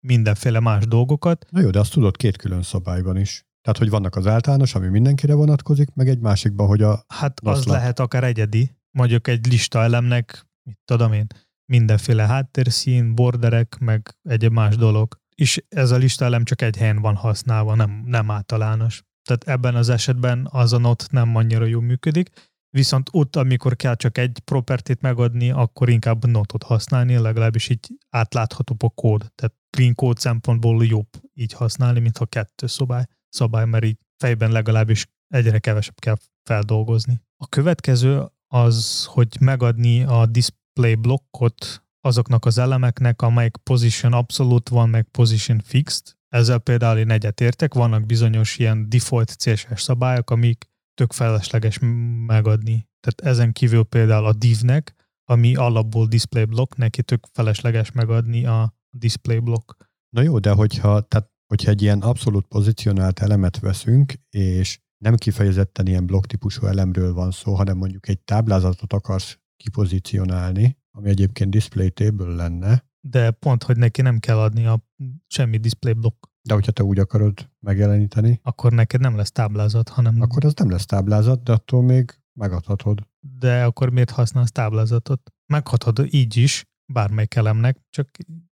mindenféle 0.00 0.60
más 0.60 0.86
dolgokat. 0.86 1.46
Na 1.50 1.60
jó, 1.60 1.70
de 1.70 1.78
azt 1.78 1.92
tudod 1.92 2.16
két 2.16 2.36
külön 2.36 2.62
szabályban 2.62 3.16
is. 3.16 3.46
Tehát, 3.62 3.78
hogy 3.78 3.90
vannak 3.90 4.16
az 4.16 4.26
általános, 4.26 4.74
ami 4.74 4.88
mindenkire 4.88 5.34
vonatkozik, 5.34 5.94
meg 5.94 6.08
egy 6.08 6.18
másikban, 6.18 6.66
hogy 6.66 6.82
a... 6.82 7.04
Hát 7.08 7.40
az 7.40 7.64
lehet 7.64 7.98
akár 7.98 8.24
egyedi, 8.24 8.70
mondjuk 8.94 9.28
egy 9.28 9.46
lista 9.46 9.82
elemnek, 9.82 10.46
mit 10.62 10.78
tudom 10.84 11.12
én, 11.12 11.26
mindenféle 11.64 12.26
háttérszín, 12.26 13.14
borderek, 13.14 13.78
meg 13.78 14.16
egy 14.22 14.50
más 14.50 14.76
dolog. 14.76 15.18
És 15.34 15.64
ez 15.68 15.90
a 15.90 15.96
lista 15.96 16.24
elem 16.24 16.44
csak 16.44 16.62
egy 16.62 16.76
helyen 16.76 17.00
van 17.00 17.14
használva, 17.14 17.74
nem, 17.74 18.02
nem 18.06 18.30
általános. 18.30 19.02
Tehát 19.22 19.44
ebben 19.44 19.74
az 19.74 19.88
esetben 19.88 20.48
az 20.50 20.72
a 20.72 20.78
not 20.78 21.06
nem 21.10 21.36
annyira 21.36 21.64
jól 21.64 21.82
működik, 21.82 22.30
viszont 22.70 23.08
ott, 23.12 23.36
amikor 23.36 23.76
kell 23.76 23.94
csak 23.94 24.18
egy 24.18 24.38
propertit 24.44 25.00
megadni, 25.00 25.50
akkor 25.50 25.88
inkább 25.88 26.26
notot 26.26 26.62
használni, 26.62 27.16
legalábbis 27.16 27.68
így 27.68 27.88
átláthatóbb 28.10 28.82
a 28.82 28.88
kód. 28.88 29.32
Tehát 29.34 29.54
clean 29.70 29.94
code 29.94 30.20
szempontból 30.20 30.84
jobb 30.84 31.08
így 31.34 31.52
használni, 31.52 32.00
mintha 32.00 32.26
kettő 32.26 32.66
szabály, 32.66 33.04
szabály 33.28 33.66
mert 33.66 33.84
így 33.84 33.98
fejben 34.16 34.50
legalábbis 34.50 35.06
egyre 35.28 35.58
kevesebb 35.58 35.98
kell 35.98 36.16
feldolgozni. 36.48 37.20
A 37.36 37.48
következő 37.48 38.32
az, 38.54 39.04
hogy 39.04 39.36
megadni 39.40 40.02
a 40.02 40.26
display 40.26 40.94
blokkot 40.94 41.84
azoknak 42.00 42.44
az 42.44 42.58
elemeknek, 42.58 43.22
amelyik 43.22 43.56
position 43.56 44.12
abszolút 44.12 44.68
van, 44.68 44.88
meg 44.88 45.08
position 45.10 45.60
fixed. 45.64 46.16
Ezzel 46.28 46.58
például 46.58 46.98
én 46.98 47.10
egyetértek, 47.10 47.74
vannak 47.74 48.06
bizonyos 48.06 48.58
ilyen 48.58 48.88
default 48.88 49.36
CSS 49.36 49.82
szabályok, 49.82 50.30
amik 50.30 50.70
tök 50.94 51.12
felesleges 51.12 51.78
megadni. 52.26 52.88
Tehát 53.00 53.34
ezen 53.36 53.52
kívül 53.52 53.82
például 53.82 54.26
a 54.26 54.32
divnek, 54.32 54.94
ami 55.24 55.54
alapból 55.54 56.06
display 56.06 56.44
block, 56.44 56.76
neki 56.76 57.02
tök 57.02 57.26
felesleges 57.32 57.92
megadni 57.92 58.46
a 58.46 58.74
display 58.90 59.38
block. 59.38 59.76
Na 60.08 60.22
jó, 60.22 60.38
de 60.38 60.50
hogyha, 60.50 61.00
tehát, 61.00 61.30
hogyha 61.46 61.70
egy 61.70 61.82
ilyen 61.82 62.00
abszolút 62.00 62.46
pozícionált 62.46 63.18
elemet 63.18 63.58
veszünk, 63.58 64.12
és 64.30 64.78
nem 65.04 65.16
kifejezetten 65.16 65.86
ilyen 65.86 66.06
blokk 66.06 66.24
típusú 66.24 66.66
elemről 66.66 67.14
van 67.14 67.30
szó, 67.30 67.54
hanem 67.54 67.76
mondjuk 67.76 68.08
egy 68.08 68.20
táblázatot 68.20 68.92
akarsz 68.92 69.38
kipozícionálni, 69.56 70.78
ami 70.90 71.08
egyébként 71.08 71.50
display 71.50 71.90
table 71.90 72.34
lenne. 72.34 72.84
De 73.00 73.30
pont, 73.30 73.62
hogy 73.62 73.76
neki 73.76 74.02
nem 74.02 74.18
kell 74.18 74.38
adni 74.38 74.66
a 74.66 74.84
semmi 75.26 75.56
display 75.56 75.92
block. 75.92 76.30
De 76.42 76.54
hogyha 76.54 76.72
te 76.72 76.82
úgy 76.82 76.98
akarod 76.98 77.50
megjeleníteni, 77.60 78.40
akkor 78.42 78.72
neked 78.72 79.00
nem 79.00 79.16
lesz 79.16 79.32
táblázat, 79.32 79.88
hanem... 79.88 80.20
Akkor 80.20 80.44
az 80.44 80.54
nem 80.54 80.70
lesz 80.70 80.86
táblázat, 80.86 81.42
de 81.42 81.52
attól 81.52 81.82
még 81.82 82.18
megadhatod. 82.32 83.08
De 83.20 83.64
akkor 83.64 83.90
miért 83.90 84.10
használsz 84.10 84.52
táblázatot? 84.52 85.32
Meghatod 85.46 86.06
így 86.10 86.36
is, 86.36 86.64
bármelyik 86.92 87.34
elemnek, 87.34 87.80
csak 87.90 88.10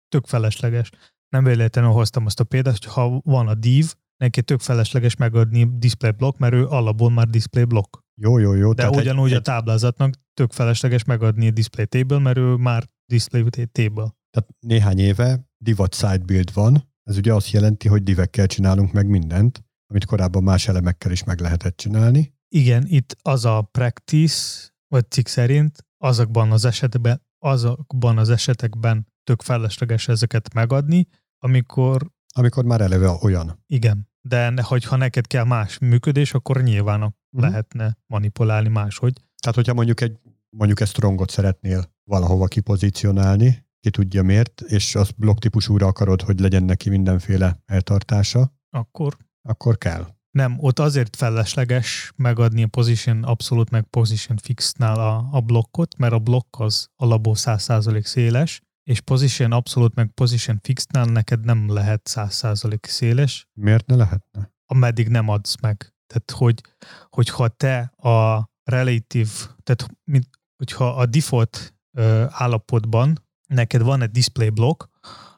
tök 0.09 0.27
felesleges. 0.27 0.91
Nem 1.29 1.45
véletlenül 1.45 1.91
hoztam 1.91 2.27
azt 2.27 2.41
a 2.41 2.45
példát, 2.45 2.85
hogy 2.85 2.93
ha 2.93 3.21
van 3.25 3.49
a 3.49 3.55
div, 3.55 3.95
neki 4.23 4.43
tök 4.43 4.61
felesleges 4.61 5.17
megadni 5.17 5.79
display 5.79 6.11
block, 6.11 6.39
mert 6.39 6.55
ő 6.55 6.67
alapból 6.67 7.11
már 7.11 7.29
display 7.29 7.65
block. 7.65 7.99
Jó, 8.21 8.39
jó, 8.39 8.55
jó. 8.55 8.73
De 8.73 8.91
ugyanúgy 8.91 9.31
egy, 9.31 9.37
a 9.37 9.41
táblázatnak 9.41 10.15
tök 10.35 10.53
felesleges 10.53 11.05
megadni 11.05 11.47
a 11.47 11.51
display 11.51 11.87
table, 11.87 12.19
mert 12.19 12.39
ő 12.39 12.55
már 12.55 12.85
display 13.05 13.43
table. 13.73 14.15
Tehát 14.31 14.49
néhány 14.61 14.99
éve 14.99 15.49
divat 15.59 15.95
side 15.95 16.19
build 16.19 16.53
van, 16.53 16.91
ez 17.03 17.17
ugye 17.17 17.33
azt 17.35 17.51
jelenti, 17.51 17.89
hogy 17.89 18.03
divekkel 18.03 18.47
csinálunk 18.47 18.93
meg 18.93 19.07
mindent, 19.07 19.65
amit 19.87 20.05
korábban 20.05 20.43
más 20.43 20.69
elemekkel 20.69 21.11
is 21.11 21.25
meg 21.25 21.41
lehetett 21.41 21.77
csinálni. 21.77 22.35
Igen, 22.49 22.85
itt 22.87 23.17
az 23.23 23.45
a 23.45 23.63
practice, 23.63 24.69
vagy 24.89 25.11
cikk 25.11 25.27
szerint 25.27 25.87
azokban 25.99 26.53
az 26.53 26.65
esetekben, 26.65 27.23
azokban 27.39 28.19
az 28.19 28.29
esetekben 28.29 29.07
tök 29.25 29.43
felesleges 29.43 30.09
ezeket 30.09 30.55
megadni, 30.55 31.07
amikor... 31.39 32.11
Amikor 32.35 32.65
már 32.65 32.81
eleve 32.81 33.19
olyan. 33.21 33.63
Igen, 33.67 34.11
de 34.29 34.63
hogyha 34.63 34.97
neked 34.97 35.27
kell 35.27 35.45
más 35.45 35.79
működés, 35.79 36.35
akkor 36.35 36.63
nyilván 36.63 37.03
uh-huh. 37.03 37.21
lehetne 37.31 37.99
manipulálni 38.07 38.69
máshogy. 38.69 39.13
Tehát, 39.39 39.57
hogyha 39.57 39.75
mondjuk 39.75 40.01
egy 40.01 40.19
mondjuk 40.57 40.81
ezt 40.81 40.93
strongot 40.93 41.31
szeretnél 41.31 41.93
valahova 42.05 42.47
kipozícionálni, 42.47 43.67
ki 43.81 43.91
tudja 43.91 44.23
miért, 44.23 44.61
és 44.61 44.95
az 44.95 45.11
blokk 45.11 45.39
típusúra 45.39 45.87
akarod, 45.87 46.23
hogy 46.23 46.41
legyen 46.41 46.63
neki 46.63 46.89
mindenféle 46.89 47.63
eltartása, 47.67 48.53
akkor 48.71 49.17
akkor 49.49 49.79
kell. 49.79 50.07
Nem, 50.31 50.57
ott 50.59 50.79
azért 50.79 51.17
felesleges 51.17 52.13
megadni 52.17 52.63
a 52.63 52.67
position 52.67 53.23
abszolút 53.23 53.71
meg 53.71 53.85
position 53.85 54.37
fixnál 54.37 55.01
a, 55.01 55.29
a 55.33 55.41
blokkot, 55.41 55.97
mert 55.99 56.13
a 56.13 56.19
blokk 56.19 56.59
az 56.59 56.89
alapból 56.97 57.35
100% 57.37 58.05
széles, 58.05 58.63
és 58.83 59.01
position 59.01 59.53
abszolút 59.53 59.95
meg 59.95 60.11
position 60.15 60.59
fixnál 60.63 61.05
neked 61.05 61.45
nem 61.45 61.73
lehet 61.73 62.09
100% 62.11 62.87
széles. 62.87 63.49
Miért 63.53 63.87
ne 63.87 63.95
lehetne? 63.95 64.53
Ameddig 64.67 65.09
nem 65.09 65.29
adsz 65.29 65.61
meg. 65.61 65.95
Tehát, 66.07 66.31
hogy, 66.31 66.61
hogyha 67.09 67.49
te 67.49 67.81
a 67.97 68.49
relatív, 68.63 69.29
tehát 69.63 69.87
mint, 70.05 70.29
hogyha 70.57 70.89
a 70.89 71.07
default 71.07 71.75
ö, 71.97 72.25
állapotban 72.29 73.25
neked 73.47 73.83
van 73.83 74.03
egy 74.03 74.11
display 74.11 74.49
block, 74.51 74.89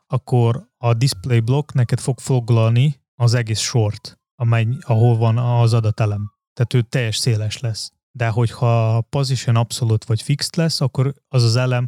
akkor 0.07 0.69
a 0.77 0.95
display 0.95 1.41
block 1.41 1.73
neked 1.73 2.01
fog 2.01 2.19
foglalni 2.19 3.03
az 3.15 3.35
egész 3.35 3.61
sort, 3.61 4.19
amely, 4.35 4.67
ahol 4.81 5.17
van 5.17 5.39
az 5.39 5.73
adatelem. 5.73 6.33
Tehát 6.53 6.75
ő 6.75 6.89
teljes 6.89 7.17
széles 7.17 7.59
lesz. 7.59 7.93
De 8.11 8.29
hogyha 8.29 9.01
position 9.01 9.57
abszolút 9.57 10.05
vagy 10.05 10.23
fixed 10.23 10.57
lesz, 10.57 10.81
akkor 10.81 11.15
az 11.29 11.43
az 11.43 11.57
elem 11.57 11.87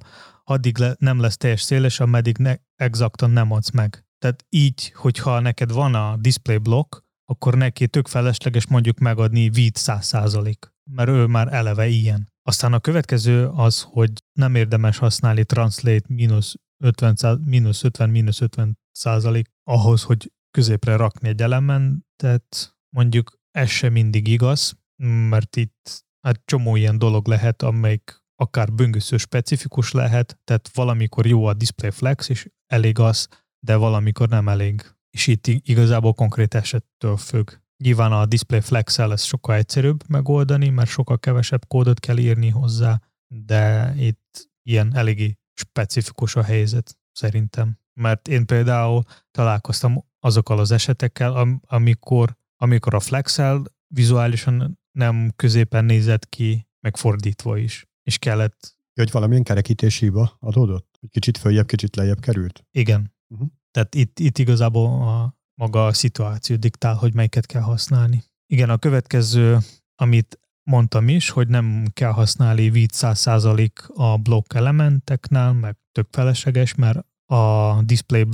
addig 0.49 0.79
le, 0.79 0.97
nem 0.99 1.21
lesz 1.21 1.37
teljes 1.37 1.61
széles, 1.61 2.01
ameddig 2.01 2.39
ne, 2.39 2.55
exaktan 2.75 3.31
nem 3.31 3.53
adsz 3.53 3.71
meg. 3.71 4.05
Tehát 4.19 4.45
így, 4.49 4.93
hogyha 4.95 5.41
neked 5.41 5.73
van 5.73 5.95
a 5.95 6.17
display 6.17 6.59
block, 6.59 7.05
akkor 7.25 7.55
neki 7.55 7.89
tök 7.89 8.09
felesleges 8.09 8.67
mondjuk 8.67 8.99
megadni 8.99 9.51
vid 9.51 9.77
100%, 9.79 10.55
mert 10.91 11.09
ő 11.09 11.27
már 11.27 11.53
eleve 11.53 11.87
ilyen. 11.87 12.29
Aztán 12.43 12.73
a 12.73 12.81
következő 12.81 13.49
az, 13.49 13.83
hogy 13.83 14.13
nem 14.33 14.55
érdemes 14.55 14.99
használni 14.99 15.45
translate 15.45 16.05
mínusz 16.09 16.55
50, 16.85 17.41
mínusz 17.45 17.85
50, 17.85 18.11
mínusz 18.11 18.41
50 18.41 18.79
százalék 18.93 19.51
ahhoz, 19.65 20.03
hogy 20.03 20.33
középre 20.51 20.97
rakni 20.97 21.29
egy 21.29 21.43
elemen, 21.43 22.07
mondjuk 22.97 23.39
ez 23.51 23.69
sem 23.69 23.93
mindig 23.93 24.29
igaz, 24.29 24.79
mert 25.03 25.57
itt 25.57 26.05
hát 26.21 26.43
csomó 26.45 26.77
ilyen 26.77 26.99
dolog 26.99 27.29
lehet, 27.29 27.63
amelyik 27.63 28.25
akár 28.37 28.73
böngésző 28.73 29.17
specifikus 29.17 29.93
lehet, 29.93 30.39
tehát 30.45 30.71
valamikor 30.75 31.27
jó 31.27 31.45
a 31.45 31.55
display 31.55 31.91
flex, 31.91 32.29
és 32.29 32.49
elég 32.67 32.99
az, 32.99 33.29
de 33.67 33.77
valamikor 33.77 34.29
nem 34.29 34.49
elég. 34.49 34.95
És 35.11 35.27
itt 35.27 35.47
igazából 35.47 36.13
konkrét 36.13 36.55
esettől 36.55 37.17
függ. 37.17 37.51
Nyilván 37.85 38.13
a 38.13 38.27
display 38.27 38.61
flex 38.61 38.99
ez 38.99 39.23
sokkal 39.23 39.55
egyszerűbb 39.55 40.09
megoldani, 40.09 40.69
mert 40.69 40.91
sokkal 40.91 41.19
kevesebb 41.19 41.67
kódot 41.67 42.01
kell 42.01 42.19
írni 42.19 42.49
hozzá, 42.49 43.01
de 43.29 43.95
itt 43.97 44.51
ilyen 44.63 44.95
eléggé 44.95 45.39
specifikus 45.55 46.37
a 46.37 46.43
helyzet 46.43 46.99
szerintem. 47.13 47.79
Mert 48.01 48.29
én 48.29 48.47
például 48.47 49.03
találkoztam 49.31 50.05
azokkal 50.21 50.59
az 50.59 50.71
esetekkel, 50.71 51.61
amikor, 51.67 52.37
amikor 52.57 52.95
a 52.95 53.01
flexel 53.01 53.63
vizuálisan 53.95 54.79
nem 54.93 55.33
középen 55.37 55.85
nézett 55.85 56.29
ki, 56.29 56.69
meg 56.81 56.97
fordítva 56.97 57.57
is. 57.57 57.87
És 58.07 58.19
kellett... 58.19 58.77
Hogy 58.95 59.11
valamilyen 59.11 59.43
kerekítési 59.43 60.05
hiba 60.05 60.37
adódott? 60.41 60.99
Kicsit 61.11 61.39
följebb, 61.39 61.67
kicsit 61.67 61.97
lejjebb 61.97 62.21
került? 62.21 62.65
Igen. 62.71 63.15
Uh-huh. 63.29 63.49
Tehát 63.71 63.95
itt, 63.95 64.19
itt 64.19 64.39
igazából 64.39 65.03
a, 65.03 65.37
maga 65.55 65.87
a 65.87 65.93
szituáció 65.93 66.57
diktál, 66.57 66.95
hogy 66.95 67.15
melyiket 67.15 67.47
kell 67.47 67.63
használni. 67.63 68.25
Igen, 68.47 68.71
a 68.71 68.79
következő, 68.79 69.59
amit 69.95 70.41
mondtam 70.63 71.09
is, 71.09 71.31
hogy 71.31 71.49
nem 71.49 71.85
kell 71.93 72.11
használni 72.11 72.71
vid 72.71 72.91
100% 72.93 73.95
a 73.95 74.17
blokk 74.17 74.55
elementeknál, 74.55 75.53
meg 75.53 75.77
tök 75.93 76.09
felesleges, 76.11 76.75
mert 76.75 77.07
a 77.25 77.83
display 77.83 78.25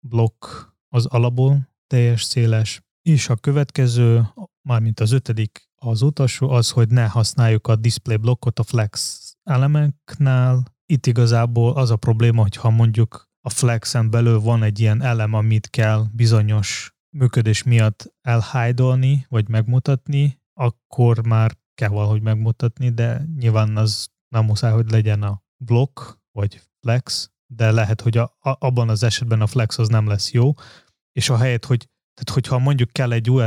blokk 0.00 0.46
az 0.88 1.06
alapból 1.06 1.68
teljes 1.86 2.22
széles, 2.22 2.82
és 3.02 3.28
a 3.28 3.36
következő, 3.36 4.28
mármint 4.62 5.00
az 5.00 5.12
ötödik, 5.12 5.67
az 5.78 6.02
utolsó, 6.02 6.50
az, 6.50 6.70
hogy 6.70 6.88
ne 6.88 7.06
használjuk 7.06 7.66
a 7.66 7.76
display 7.76 8.16
blokkot 8.16 8.58
a 8.58 8.62
flex 8.62 9.22
elemeknál. 9.42 10.76
Itt 10.86 11.06
igazából 11.06 11.72
az 11.72 11.90
a 11.90 11.96
probléma, 11.96 12.42
hogyha 12.42 12.70
mondjuk 12.70 13.28
a 13.40 13.50
flexen 13.50 14.10
belül 14.10 14.40
van 14.40 14.62
egy 14.62 14.80
ilyen 14.80 15.02
elem, 15.02 15.32
amit 15.32 15.70
kell 15.70 16.04
bizonyos 16.12 16.96
működés 17.16 17.62
miatt 17.62 18.14
elhájdolni, 18.20 19.26
vagy 19.28 19.48
megmutatni, 19.48 20.40
akkor 20.60 21.26
már 21.26 21.56
kell 21.74 21.88
valahogy 21.88 22.22
megmutatni, 22.22 22.90
de 22.90 23.26
nyilván 23.36 23.76
az 23.76 24.08
nem 24.28 24.44
muszáj, 24.44 24.72
hogy 24.72 24.90
legyen 24.90 25.22
a 25.22 25.42
blokk, 25.64 26.00
vagy 26.32 26.62
flex, 26.80 27.30
de 27.46 27.70
lehet, 27.70 28.00
hogy 28.00 28.16
a, 28.16 28.22
a, 28.22 28.66
abban 28.66 28.88
az 28.88 29.02
esetben 29.02 29.40
a 29.40 29.46
flex 29.46 29.78
az 29.78 29.88
nem 29.88 30.06
lesz 30.06 30.32
jó, 30.32 30.52
és 31.12 31.28
a 31.28 31.36
helyet, 31.36 31.64
hogy 31.64 31.88
tehát 32.14 32.30
hogyha 32.30 32.58
mondjuk 32.58 32.90
kell 32.92 33.12
egy 33.12 33.30
új 33.30 33.42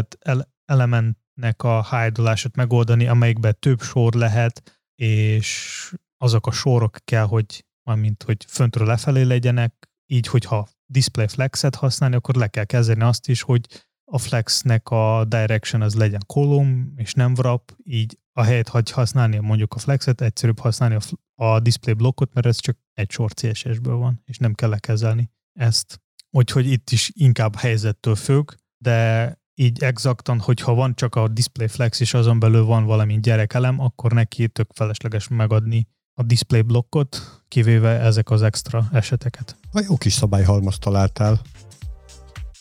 elementnek 1.35 1.63
a 1.63 1.81
hájdolását 1.81 2.55
megoldani, 2.55 3.07
amelyikben 3.07 3.55
több 3.59 3.81
sor 3.81 4.13
lehet, 4.13 4.81
és 4.95 5.93
azok 6.17 6.47
a 6.47 6.51
sorok 6.51 6.97
kell, 7.03 7.25
hogy 7.25 7.65
mint 7.83 8.23
hogy 8.23 8.45
föntről 8.47 8.87
lefelé 8.87 9.21
legyenek, 9.21 9.89
így, 10.07 10.27
hogyha 10.27 10.67
display 10.85 11.27
flexet 11.27 11.75
használni, 11.75 12.15
akkor 12.15 12.35
le 12.35 12.47
kell 12.47 12.63
kezdeni 12.63 13.01
azt 13.01 13.27
is, 13.29 13.41
hogy 13.41 13.65
a 14.11 14.17
flexnek 14.17 14.89
a 14.89 15.25
direction 15.27 15.81
az 15.81 15.95
legyen 15.95 16.21
kolom, 16.25 16.93
és 16.95 17.13
nem 17.13 17.31
wrap, 17.31 17.75
így 17.83 18.17
a 18.33 18.43
helyet, 18.43 18.67
hogy 18.67 18.91
használni 18.91 19.37
mondjuk 19.37 19.73
a 19.73 19.79
flexet, 19.79 20.21
egyszerűbb 20.21 20.59
használni 20.59 20.95
a, 20.95 21.43
a 21.43 21.59
display 21.59 21.93
blokkot, 21.93 22.33
mert 22.33 22.45
ez 22.45 22.59
csak 22.59 22.77
egy 22.93 23.11
sor 23.11 23.31
CSS-ből 23.31 23.95
van, 23.95 24.21
és 24.25 24.37
nem 24.37 24.53
kell 24.53 24.69
lekezelni 24.69 25.31
ezt. 25.59 26.01
Úgyhogy 26.29 26.71
itt 26.71 26.89
is 26.89 27.11
inkább 27.13 27.55
helyzettől 27.55 28.15
függ, 28.15 28.51
de 28.77 29.40
így 29.55 29.83
exaktan, 29.83 30.39
hogyha 30.39 30.73
van 30.73 30.95
csak 30.95 31.15
a 31.15 31.27
display 31.27 31.67
flex, 31.67 31.99
és 31.99 32.13
azon 32.13 32.39
belül 32.39 32.65
van 32.65 32.85
valami 32.85 33.19
gyerekelem, 33.19 33.79
akkor 33.79 34.11
neki 34.11 34.47
tök 34.47 34.69
felesleges 34.73 35.27
megadni 35.27 35.87
a 36.13 36.23
display 36.23 36.61
blokkot, 36.61 37.41
kivéve 37.47 37.99
ezek 37.99 38.29
az 38.29 38.41
extra 38.41 38.89
eseteket. 38.91 39.55
A 39.71 39.83
jó 39.87 39.97
kis 39.97 40.13
szabályhalmaz 40.13 40.77
találtál. 40.77 41.41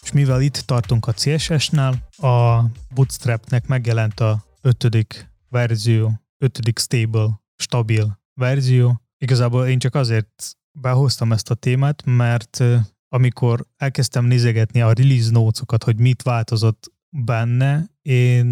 És 0.02 0.12
mivel 0.12 0.40
itt 0.40 0.56
tartunk 0.56 1.06
a 1.06 1.12
CSS-nál, 1.12 2.08
a 2.16 2.64
Bootstrapnek 2.94 3.66
megjelent 3.66 4.20
a 4.20 4.44
ötödik 4.60 5.30
verzió, 5.48 6.20
ötödik 6.38 6.78
stable, 6.78 7.40
stabil 7.56 8.18
verzió. 8.34 9.00
Igazából 9.18 9.66
én 9.66 9.78
csak 9.78 9.94
azért 9.94 10.56
behoztam 10.80 11.32
ezt 11.32 11.50
a 11.50 11.54
témát, 11.54 12.02
mert 12.04 12.62
amikor 13.12 13.66
elkezdtem 13.76 14.24
nézegetni 14.24 14.80
a 14.80 14.92
release 14.92 15.30
notes 15.30 15.62
hogy 15.84 15.98
mit 15.98 16.22
változott 16.22 16.92
benne, 17.08 17.90
én, 18.02 18.46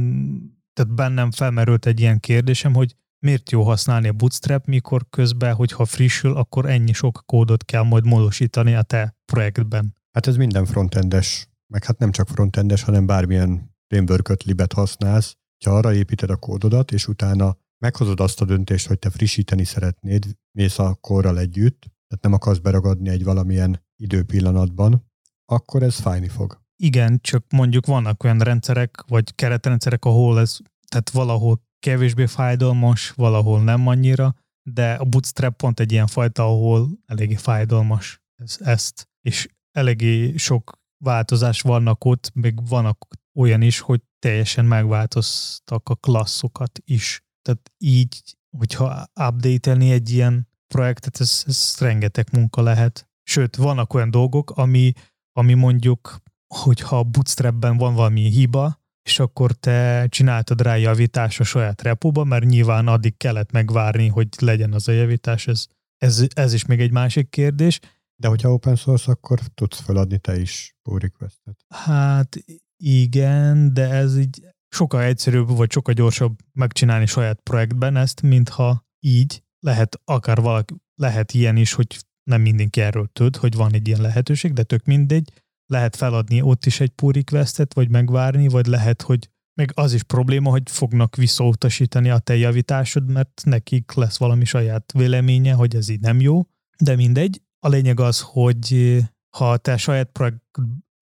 tehát 0.72 0.94
bennem 0.94 1.30
felmerült 1.30 1.86
egy 1.86 2.00
ilyen 2.00 2.20
kérdésem, 2.20 2.74
hogy 2.74 2.96
miért 3.18 3.50
jó 3.50 3.62
használni 3.62 4.08
a 4.08 4.12
Bootstrap, 4.12 4.66
mikor 4.66 5.06
közben, 5.10 5.54
hogyha 5.54 5.84
frissül, 5.84 6.36
akkor 6.36 6.66
ennyi 6.66 6.92
sok 6.92 7.22
kódot 7.26 7.64
kell 7.64 7.82
majd 7.82 8.06
módosítani 8.06 8.74
a 8.74 8.82
te 8.82 9.16
projektben. 9.24 9.94
Hát 10.12 10.26
ez 10.26 10.36
minden 10.36 10.64
frontendes, 10.64 11.48
meg 11.66 11.84
hát 11.84 11.98
nem 11.98 12.10
csak 12.10 12.28
frontendes, 12.28 12.82
hanem 12.82 13.06
bármilyen 13.06 13.74
framework 13.88 14.42
libet 14.42 14.72
használsz, 14.72 15.36
ha 15.64 15.76
arra 15.76 15.94
építed 15.94 16.30
a 16.30 16.36
kódodat, 16.36 16.92
és 16.92 17.08
utána 17.08 17.56
meghozod 17.78 18.20
azt 18.20 18.40
a 18.40 18.44
döntést, 18.44 18.86
hogy 18.86 18.98
te 18.98 19.10
frissíteni 19.10 19.64
szeretnéd, 19.64 20.24
mész 20.52 20.78
a 20.78 20.94
korral 21.00 21.38
együtt, 21.38 21.80
tehát 21.80 22.22
nem 22.22 22.32
akarsz 22.32 22.58
beragadni 22.58 23.08
egy 23.08 23.24
valamilyen 23.24 23.86
időpillanatban, 24.02 25.06
akkor 25.44 25.82
ez 25.82 25.94
fájni 25.94 26.28
fog. 26.28 26.60
Igen, 26.76 27.18
csak 27.20 27.44
mondjuk 27.52 27.86
vannak 27.86 28.24
olyan 28.24 28.38
rendszerek, 28.38 29.04
vagy 29.06 29.34
keretrendszerek, 29.34 30.04
ahol 30.04 30.40
ez, 30.40 30.58
tehát 30.88 31.10
valahol 31.10 31.60
kevésbé 31.78 32.26
fájdalmas, 32.26 33.10
valahol 33.10 33.62
nem 33.62 33.86
annyira, 33.86 34.34
de 34.62 34.94
a 34.94 35.04
Bootstrap 35.04 35.56
pont 35.56 35.80
egy 35.80 35.92
ilyen 35.92 36.06
fajta, 36.06 36.42
ahol 36.42 36.88
eléggé 37.06 37.34
fájdalmas 37.34 38.22
ez, 38.42 38.56
ezt, 38.60 39.08
és 39.20 39.48
eléggé 39.70 40.36
sok 40.36 40.78
változás 41.04 41.60
vannak 41.60 42.04
ott, 42.04 42.30
még 42.34 42.68
vannak 42.68 43.06
olyan 43.38 43.62
is, 43.62 43.80
hogy 43.80 44.02
teljesen 44.18 44.64
megváltoztak 44.64 45.88
a 45.88 45.94
klasszokat 45.94 46.80
is. 46.84 47.22
Tehát 47.42 47.72
így, 47.78 48.36
hogyha 48.56 49.06
update 49.14 49.72
egy 49.72 50.10
ilyen 50.10 50.48
projektet, 50.74 51.20
ez, 51.20 51.42
ez 51.46 51.76
rengeteg 51.78 52.28
munka 52.32 52.62
lehet. 52.62 53.07
Sőt, 53.28 53.56
vannak 53.56 53.94
olyan 53.94 54.10
dolgok, 54.10 54.50
ami, 54.50 54.92
ami 55.32 55.54
mondjuk, 55.54 56.16
hogyha 56.54 56.98
a 56.98 57.02
bootstrapben 57.02 57.76
van 57.76 57.94
valami 57.94 58.20
hiba, 58.20 58.80
és 59.02 59.18
akkor 59.18 59.52
te 59.52 60.06
csináltad 60.08 60.60
rá 60.60 60.76
javítás 60.76 61.40
a 61.40 61.44
saját 61.44 61.82
repóba, 61.82 62.24
mert 62.24 62.44
nyilván 62.44 62.88
addig 62.88 63.16
kellett 63.16 63.52
megvárni, 63.52 64.08
hogy 64.08 64.28
legyen 64.38 64.72
az 64.72 64.88
a 64.88 64.92
javítás, 64.92 65.46
ez, 65.46 65.66
ez, 65.98 66.26
ez 66.34 66.52
is 66.52 66.64
még 66.64 66.80
egy 66.80 66.90
másik 66.90 67.30
kérdés. 67.30 67.80
De 68.16 68.28
hogyha 68.28 68.52
open 68.52 68.76
source, 68.76 69.10
akkor 69.10 69.40
tudsz 69.54 69.80
feladni 69.80 70.18
te 70.18 70.40
is 70.40 70.76
pull 70.82 70.98
requestet. 70.98 71.64
Hát 71.68 72.36
igen, 72.76 73.74
de 73.74 73.90
ez 73.90 74.18
így 74.18 74.42
sokkal 74.68 75.02
egyszerűbb, 75.02 75.48
vagy 75.48 75.72
sokkal 75.72 75.94
gyorsabb 75.94 76.38
megcsinálni 76.52 77.06
saját 77.06 77.40
projektben 77.40 77.96
ezt, 77.96 78.22
mintha 78.22 78.86
így 79.00 79.42
lehet 79.60 80.00
akár 80.04 80.40
valaki, 80.40 80.74
lehet 80.94 81.32
ilyen 81.32 81.56
is, 81.56 81.72
hogy 81.72 82.06
nem 82.28 82.40
mindenki 82.40 82.80
erről 82.80 83.08
tud, 83.12 83.36
hogy 83.36 83.54
van 83.54 83.74
egy 83.74 83.88
ilyen 83.88 84.00
lehetőség, 84.00 84.52
de 84.52 84.62
tök 84.62 84.84
mindegy, 84.84 85.32
lehet 85.66 85.96
feladni 85.96 86.42
ott 86.42 86.66
is 86.66 86.80
egy 86.80 86.90
pull 86.90 87.12
requestet, 87.12 87.74
vagy 87.74 87.88
megvárni, 87.88 88.48
vagy 88.48 88.66
lehet, 88.66 89.02
hogy 89.02 89.28
meg 89.54 89.70
az 89.74 89.92
is 89.92 90.02
probléma, 90.02 90.50
hogy 90.50 90.62
fognak 90.70 91.16
visszautasítani 91.16 92.10
a 92.10 92.18
te 92.18 92.36
javításod, 92.36 93.10
mert 93.10 93.42
nekik 93.44 93.92
lesz 93.92 94.18
valami 94.18 94.44
saját 94.44 94.92
véleménye, 94.92 95.52
hogy 95.52 95.76
ez 95.76 95.88
így 95.88 96.00
nem 96.00 96.20
jó, 96.20 96.42
de 96.78 96.96
mindegy. 96.96 97.42
A 97.58 97.68
lényeg 97.68 98.00
az, 98.00 98.20
hogy 98.20 98.98
ha 99.36 99.56
te 99.56 99.76
saját 99.76 100.10
projekt, 100.12 100.42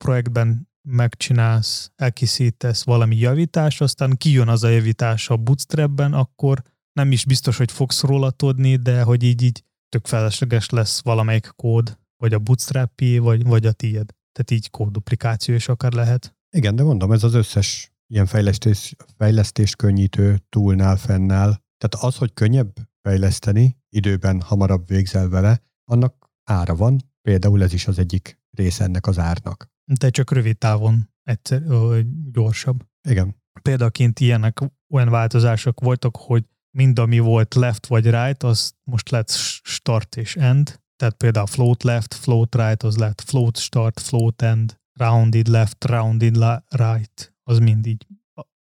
projektben 0.05 0.69
megcsinálsz, 0.89 1.91
elkészítesz 1.97 2.85
valami 2.85 3.17
javítást, 3.17 3.81
aztán 3.81 4.17
kijön 4.17 4.49
az 4.49 4.63
a 4.63 4.69
javítás 4.69 5.31
a 5.31 5.37
bootstrapben, 5.37 6.13
akkor 6.13 6.63
nem 6.93 7.13
is 7.13 7.25
biztos, 7.25 7.57
hogy 7.57 7.73
fogsz 7.73 8.03
róla 8.03 8.31
tudni, 8.31 8.77
de 8.77 9.03
hogy 9.03 9.23
így, 9.23 9.43
így 9.43 9.65
tök 9.89 10.07
felesleges 10.07 10.71
lesz 10.71 11.03
valamelyik 11.03 11.53
kód, 11.57 11.99
vagy 12.17 12.35
a 12.35 12.39
bootstrap 12.39 13.01
vagy, 13.19 13.45
vagy 13.45 13.67
a 13.67 13.73
tiéd. 13.73 14.15
Tehát 14.33 14.51
így 14.51 14.71
kódduplikáció 14.71 15.55
is 15.55 15.69
akár 15.69 15.93
lehet. 15.93 16.37
Igen, 16.57 16.77
de 16.77 16.83
mondom, 16.83 17.13
ez 17.13 17.25
az 17.25 17.35
összes 17.35 17.93
ilyen 18.07 18.27
fejlesztés, 18.27 18.95
fejlesztés 19.17 19.77
könnyítő 19.77 20.39
túlnál 20.49 20.97
fennáll. 20.97 21.61
Tehát 21.79 22.07
az, 22.07 22.17
hogy 22.17 22.35
könnyebb 22.35 22.73
fejleszteni, 23.01 23.79
időben 23.89 24.41
hamarabb 24.41 24.89
végzel 24.89 25.29
vele, 25.29 25.63
annak 25.85 26.31
ára 26.45 26.75
van. 26.75 27.01
Például 27.23 27.63
ez 27.63 27.73
is 27.73 27.87
az 27.87 27.99
egyik 27.99 28.41
része 28.51 28.85
ennek 28.85 29.07
az 29.07 29.19
árnak. 29.19 29.69
De 29.99 30.11
csak 30.11 30.33
rövid 30.33 30.59
távon 30.59 31.11
egyszer, 31.23 31.63
ö, 31.63 32.01
gyorsabb. 32.33 32.87
Igen. 33.09 33.37
Példaként 33.63 34.21
ilyenek 34.21 34.59
olyan 34.89 35.09
változások 35.09 35.81
voltak, 35.81 36.17
hogy 36.17 36.45
mind 36.77 36.99
ami 36.99 37.19
volt 37.19 37.55
left 37.55 37.87
vagy 37.87 38.05
right, 38.05 38.43
az 38.43 38.75
most 38.85 39.11
lett 39.11 39.31
start 39.63 40.17
és 40.17 40.37
end, 40.37 40.81
tehát 40.97 41.15
például 41.15 41.47
float 41.47 41.83
left, 41.83 42.15
float 42.15 42.55
right, 42.55 42.83
az 42.83 42.97
lett 42.97 43.21
float 43.21 43.57
start, 43.59 44.01
float 44.01 44.43
end, 44.43 44.79
rounded 44.93 45.47
left, 45.47 45.85
rounded 45.85 46.37
right, 46.69 47.35
az 47.43 47.59
mind 47.59 47.87
így. 47.87 48.07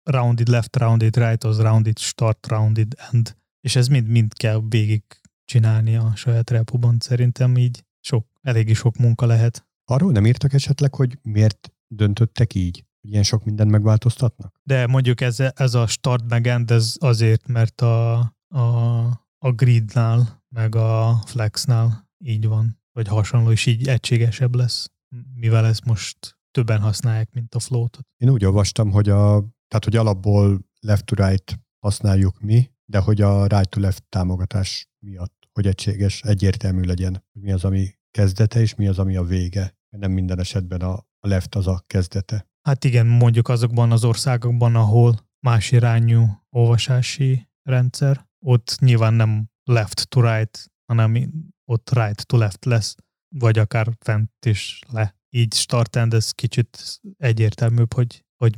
Rounded 0.03 0.49
left, 0.49 0.77
rounded 0.77 1.17
right, 1.17 1.45
az 1.45 1.61
rounded 1.61 1.99
start, 1.99 2.47
rounded 2.47 2.93
end. 3.13 3.37
És 3.61 3.77
ez 3.77 3.89
mind-mind 3.89 4.33
kell 4.33 4.63
végig 4.69 5.03
csinálni 5.45 5.97
a 5.97 6.13
saját 6.15 6.51
repóban. 6.51 6.97
Szerintem 6.99 7.57
így 7.57 7.85
sok, 8.01 8.27
eléggé 8.43 8.73
sok 8.73 8.97
munka 8.97 9.27
lehet. 9.27 9.67
Arról 9.85 10.13
nem 10.13 10.27
írtak 10.27 10.53
esetleg, 10.53 10.95
hogy 10.95 11.19
miért 11.23 11.73
döntöttek 11.87 12.55
így? 12.55 12.85
Hogy 13.07 13.15
ilyen 13.15 13.25
sok 13.25 13.45
mindent 13.45 13.71
megváltoztatnak? 13.71 14.61
De 14.63 14.87
mondjuk 14.87 15.21
ez, 15.21 15.41
ez 15.55 15.75
a 15.75 15.87
start 15.87 16.29
meg 16.29 16.47
end, 16.47 16.71
ez 16.71 16.95
azért, 16.99 17.47
mert 17.47 17.81
a, 17.81 18.19
a, 18.49 19.07
a 19.39 19.53
gridnál, 19.53 20.45
meg 20.49 20.75
a 20.75 21.21
flexnál 21.27 22.09
így 22.25 22.47
van, 22.47 22.81
vagy 22.93 23.09
hasonló, 23.09 23.51
és 23.51 23.67
így 23.67 23.89
egységesebb 23.89 24.55
lesz, 24.55 24.91
mivel 25.35 25.67
ezt 25.67 25.85
most 25.85 26.39
többen 26.51 26.81
használják, 26.81 27.33
mint 27.33 27.55
a 27.55 27.59
floatot. 27.59 28.07
Én 28.17 28.29
úgy 28.29 28.45
olvastam, 28.45 28.91
hogy, 28.91 29.09
a, 29.09 29.45
tehát, 29.69 29.85
hogy 29.85 29.97
alapból 29.97 30.61
left 30.81 31.05
to 31.05 31.27
right 31.27 31.61
használjuk 31.79 32.41
mi, 32.41 32.71
de 32.85 32.99
hogy 32.99 33.21
a 33.21 33.47
right 33.47 33.69
to 33.69 33.81
left 33.81 34.05
támogatás 34.09 34.89
miatt, 34.99 35.49
hogy 35.53 35.67
egységes, 35.67 36.23
egyértelmű 36.23 36.83
legyen, 36.83 37.25
hogy 37.33 37.43
mi 37.43 37.53
az, 37.53 37.65
ami 37.65 37.95
kezdete, 38.11 38.61
és 38.61 38.75
mi 38.75 38.87
az, 38.87 38.99
ami 38.99 39.17
a 39.17 39.23
vége. 39.23 39.77
Nem 39.89 40.13
minden 40.13 40.39
esetben 40.39 40.81
a 40.81 41.07
left 41.21 41.55
az 41.55 41.67
a 41.67 41.85
kezdete. 41.87 42.47
Hát 42.67 42.85
igen, 42.85 43.07
mondjuk 43.07 43.49
azokban 43.49 43.93
az 43.93 44.05
országokban, 44.05 44.75
ahol 44.75 45.29
más 45.41 45.73
irányú 45.73 46.27
olvasási 46.51 47.49
rendszer. 47.63 48.29
Ott 48.45 48.77
nyilván 48.81 49.15
nem 49.15 49.49
left 49.65 50.09
to 50.09 50.21
right, 50.21 50.73
hanem 50.87 51.31
ott 51.65 51.91
right 51.91 52.27
to 52.27 52.37
left 52.37 52.65
lesz, 52.65 52.95
vagy 53.29 53.59
akár 53.59 53.97
fent 53.99 54.31
is 54.47 54.81
le. 54.93 55.17
Így 55.31 55.55
startend 55.55 56.15
ez 56.15 56.31
kicsit 56.31 57.01
egyértelműbb, 57.17 57.93
hogy, 57.93 58.25
hogy 58.37 58.57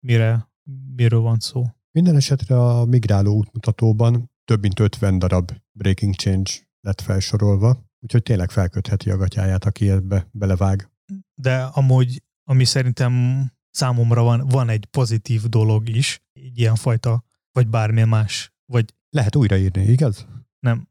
mire, 0.00 0.50
miről 0.96 1.20
van 1.20 1.38
szó. 1.38 1.64
Minden 1.90 2.16
esetre 2.16 2.60
a 2.60 2.84
migráló 2.84 3.36
útmutatóban 3.36 4.30
több 4.44 4.60
mint 4.60 4.80
50 4.80 5.18
darab 5.18 5.52
breaking 5.72 6.14
change 6.14 6.50
lett 6.80 7.00
felsorolva, 7.00 7.84
úgyhogy 8.00 8.22
tényleg 8.22 8.50
felkötheti 8.50 9.10
a 9.10 9.16
gatyáját, 9.16 9.64
aki 9.64 9.90
ebbe 9.90 10.28
belevág. 10.30 10.90
De 11.34 11.62
amúgy, 11.62 12.22
ami 12.44 12.64
szerintem 12.64 13.44
számomra 13.70 14.22
van, 14.22 14.46
van 14.46 14.68
egy 14.68 14.84
pozitív 14.84 15.42
dolog 15.42 15.88
is, 15.88 16.22
egy 16.32 16.58
ilyen 16.58 16.74
fajta, 16.74 17.24
vagy 17.52 17.68
bármilyen 17.68 18.08
más, 18.08 18.52
vagy... 18.72 18.94
Lehet 19.10 19.36
újraírni, 19.36 19.82
igaz? 19.84 20.26
Nem. 20.58 20.88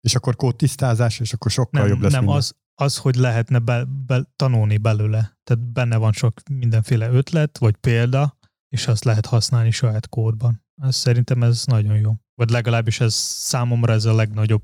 És 0.00 0.14
akkor 0.14 0.36
kódtisztázás, 0.36 1.20
és 1.20 1.32
akkor 1.32 1.50
sokkal 1.50 1.80
nem, 1.80 1.90
jobb 1.90 2.00
lesz 2.00 2.12
Nem, 2.12 2.28
az, 2.28 2.54
az, 2.74 2.96
hogy 2.96 3.14
lehetne 3.14 3.58
be, 3.58 3.84
be, 4.06 4.32
tanulni 4.36 4.76
belőle. 4.76 5.38
Tehát 5.44 5.72
benne 5.72 5.96
van 5.96 6.12
sok 6.12 6.40
mindenféle 6.50 7.10
ötlet, 7.10 7.58
vagy 7.58 7.76
példa, 7.76 8.38
és 8.68 8.86
azt 8.86 9.04
lehet 9.04 9.26
használni 9.26 9.70
saját 9.70 10.08
kódban. 10.08 10.64
Ez, 10.82 10.96
szerintem 10.96 11.42
ez 11.42 11.64
nagyon 11.64 11.96
jó. 11.96 12.14
Vagy 12.34 12.50
legalábbis 12.50 13.00
ez 13.00 13.14
számomra 13.14 13.92
ez 13.92 14.04
a 14.04 14.14
legnagyobb 14.14 14.62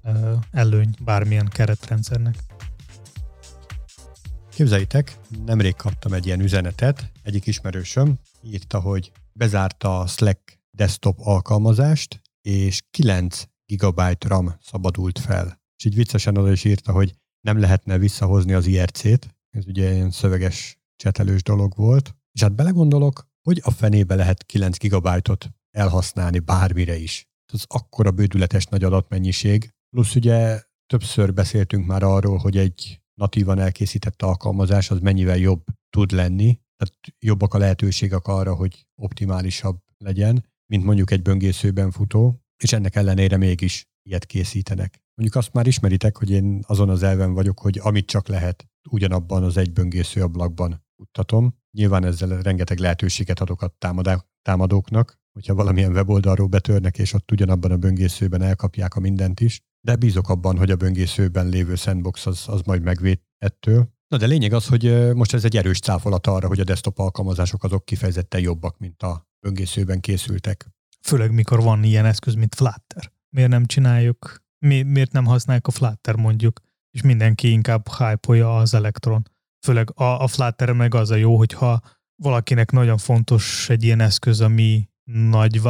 előny 0.51 0.95
bármilyen 1.05 1.49
keretrendszernek. 1.49 2.37
Képzeljétek, 4.59 5.19
nemrég 5.47 5.75
kaptam 5.77 6.13
egy 6.13 6.27
ilyen 6.27 6.41
üzenetet, 6.41 7.13
egyik 7.23 7.47
ismerősöm 7.47 8.19
írta, 8.43 8.81
hogy 8.81 9.13
bezárta 9.33 10.01
a 10.01 10.07
Slack 10.07 10.59
desktop 10.71 11.19
alkalmazást, 11.21 12.21
és 12.43 12.81
9 12.91 13.45
GB 13.67 14.01
RAM 14.19 14.55
szabadult 14.61 15.19
fel. 15.19 15.61
És 15.77 15.85
így 15.85 15.95
viccesen 15.95 16.37
oda 16.37 16.53
is 16.53 16.65
írta, 16.65 16.93
hogy 16.93 17.15
nem 17.41 17.61
lehetne 17.61 17.99
visszahozni 17.99 18.53
az 18.53 18.67
IRC-t, 18.67 19.37
ez 19.51 19.67
ugye 19.67 19.93
ilyen 19.93 20.11
szöveges 20.11 20.79
csetelős 20.97 21.43
dolog 21.43 21.73
volt. 21.77 22.15
És 22.33 22.43
hát 22.43 22.55
belegondolok, 22.55 23.27
hogy 23.43 23.61
a 23.65 23.71
fenébe 23.71 24.15
lehet 24.15 24.45
9 24.45 24.79
GB-ot 24.79 25.49
elhasználni 25.71 26.39
bármire 26.39 26.97
is. 26.97 27.29
Ez 27.53 27.63
akkora 27.67 28.11
bődületes 28.11 28.65
nagy 28.65 28.85
adatmennyiség. 28.85 29.75
Plusz 29.91 30.15
ugye 30.15 30.63
többször 30.87 31.35
beszéltünk 31.35 31.87
már 31.87 32.03
arról, 32.03 32.37
hogy 32.37 32.57
egy 32.57 33.01
natívan 33.19 33.59
elkészített 33.59 34.23
alkalmazás 34.23 34.91
az 34.91 35.01
mennyivel 35.01 35.37
jobb 35.37 35.65
tud 35.91 36.11
lenni, 36.11 36.61
tehát 36.77 36.95
jobbak 37.19 37.55
a 37.55 37.59
lehetőségek 37.59 38.27
arra, 38.27 38.55
hogy 38.55 38.87
optimálisabb 38.95 39.79
legyen, 39.99 40.47
mint 40.67 40.85
mondjuk 40.85 41.11
egy 41.11 41.23
böngészőben 41.23 41.91
futó, 41.91 42.43
és 42.63 42.73
ennek 42.73 42.97
ellenére 42.97 43.37
mégis 43.37 43.89
ilyet 44.03 44.27
készítenek. 44.27 45.03
Mondjuk 45.15 45.43
azt 45.43 45.53
már 45.53 45.67
ismeritek, 45.67 46.17
hogy 46.17 46.31
én 46.31 46.63
azon 46.67 46.89
az 46.89 47.03
elven 47.03 47.33
vagyok, 47.33 47.61
hogy 47.61 47.79
amit 47.83 48.07
csak 48.07 48.29
lehet, 48.29 48.67
ugyanabban 48.91 49.43
az 49.43 49.57
egy 49.57 49.73
böngésző 49.73 50.23
ablakban 50.23 50.85
futtatom. 50.97 51.55
Nyilván 51.71 52.05
ezzel 52.05 52.43
rengeteg 52.43 52.79
lehetőséget 52.79 53.41
adok 53.41 53.63
a 53.63 53.77
támadóknak, 54.43 55.19
hogyha 55.33 55.55
valamilyen 55.55 55.93
weboldalról 55.93 56.47
betörnek, 56.47 56.99
és 56.99 57.13
ott 57.13 57.31
ugyanabban 57.33 57.71
a 57.71 57.77
böngészőben 57.77 58.43
elkapják 58.43 58.95
a 58.95 59.01
mindent 59.01 59.41
is, 59.41 59.61
de 59.81 59.97
bízok 59.97 60.29
abban, 60.29 60.59
hogy 60.59 60.71
a 60.71 60.77
böngészőben 60.77 61.49
lévő 61.49 61.75
sandbox 61.75 62.27
az, 62.27 62.45
az 62.47 62.61
majd 62.61 62.83
megvéd 62.83 63.21
ettől. 63.39 63.89
Na 64.09 64.17
de 64.17 64.27
lényeg 64.27 64.53
az, 64.53 64.67
hogy 64.67 65.15
most 65.15 65.35
ez 65.35 65.45
egy 65.45 65.57
erős 65.57 65.79
cáfolat 65.79 66.27
arra, 66.27 66.49
hogy 66.49 66.61
a 66.61 66.65
desktop 66.65 66.99
alkalmazások 66.99 67.65
azok 67.65 67.85
kifejezetten 67.85 68.41
jobbak, 68.41 68.79
mint 68.79 69.03
a 69.03 69.29
böngészőben 69.41 70.01
készültek. 70.01 70.67
Főleg 71.01 71.33
mikor 71.33 71.63
van 71.63 71.85
ilyen 71.85 72.05
eszköz, 72.05 72.35
mint 72.35 72.55
Flutter. 72.55 73.13
Miért 73.29 73.51
nem 73.51 73.67
csináljuk, 73.67 74.43
mi, 74.59 74.83
miért 74.83 75.13
nem 75.13 75.25
használjuk 75.25 75.67
a 75.67 75.71
Flutter 75.71 76.15
mondjuk, 76.17 76.61
és 76.91 77.03
mindenki 77.03 77.51
inkább 77.51 77.89
hype 77.89 78.49
az 78.49 78.75
Electron. 78.75 79.23
Főleg 79.67 79.91
a, 79.95 80.23
a 80.23 80.27
Flutter 80.27 80.73
meg 80.73 80.95
az 80.95 81.11
a 81.11 81.15
jó, 81.15 81.37
hogyha 81.37 81.81
valakinek 82.23 82.71
nagyon 82.71 82.97
fontos 82.97 83.69
egy 83.69 83.85
ilyen 83.85 84.01
eszköz, 84.01 84.41
ami 84.41 84.89
nagy, 85.05 85.61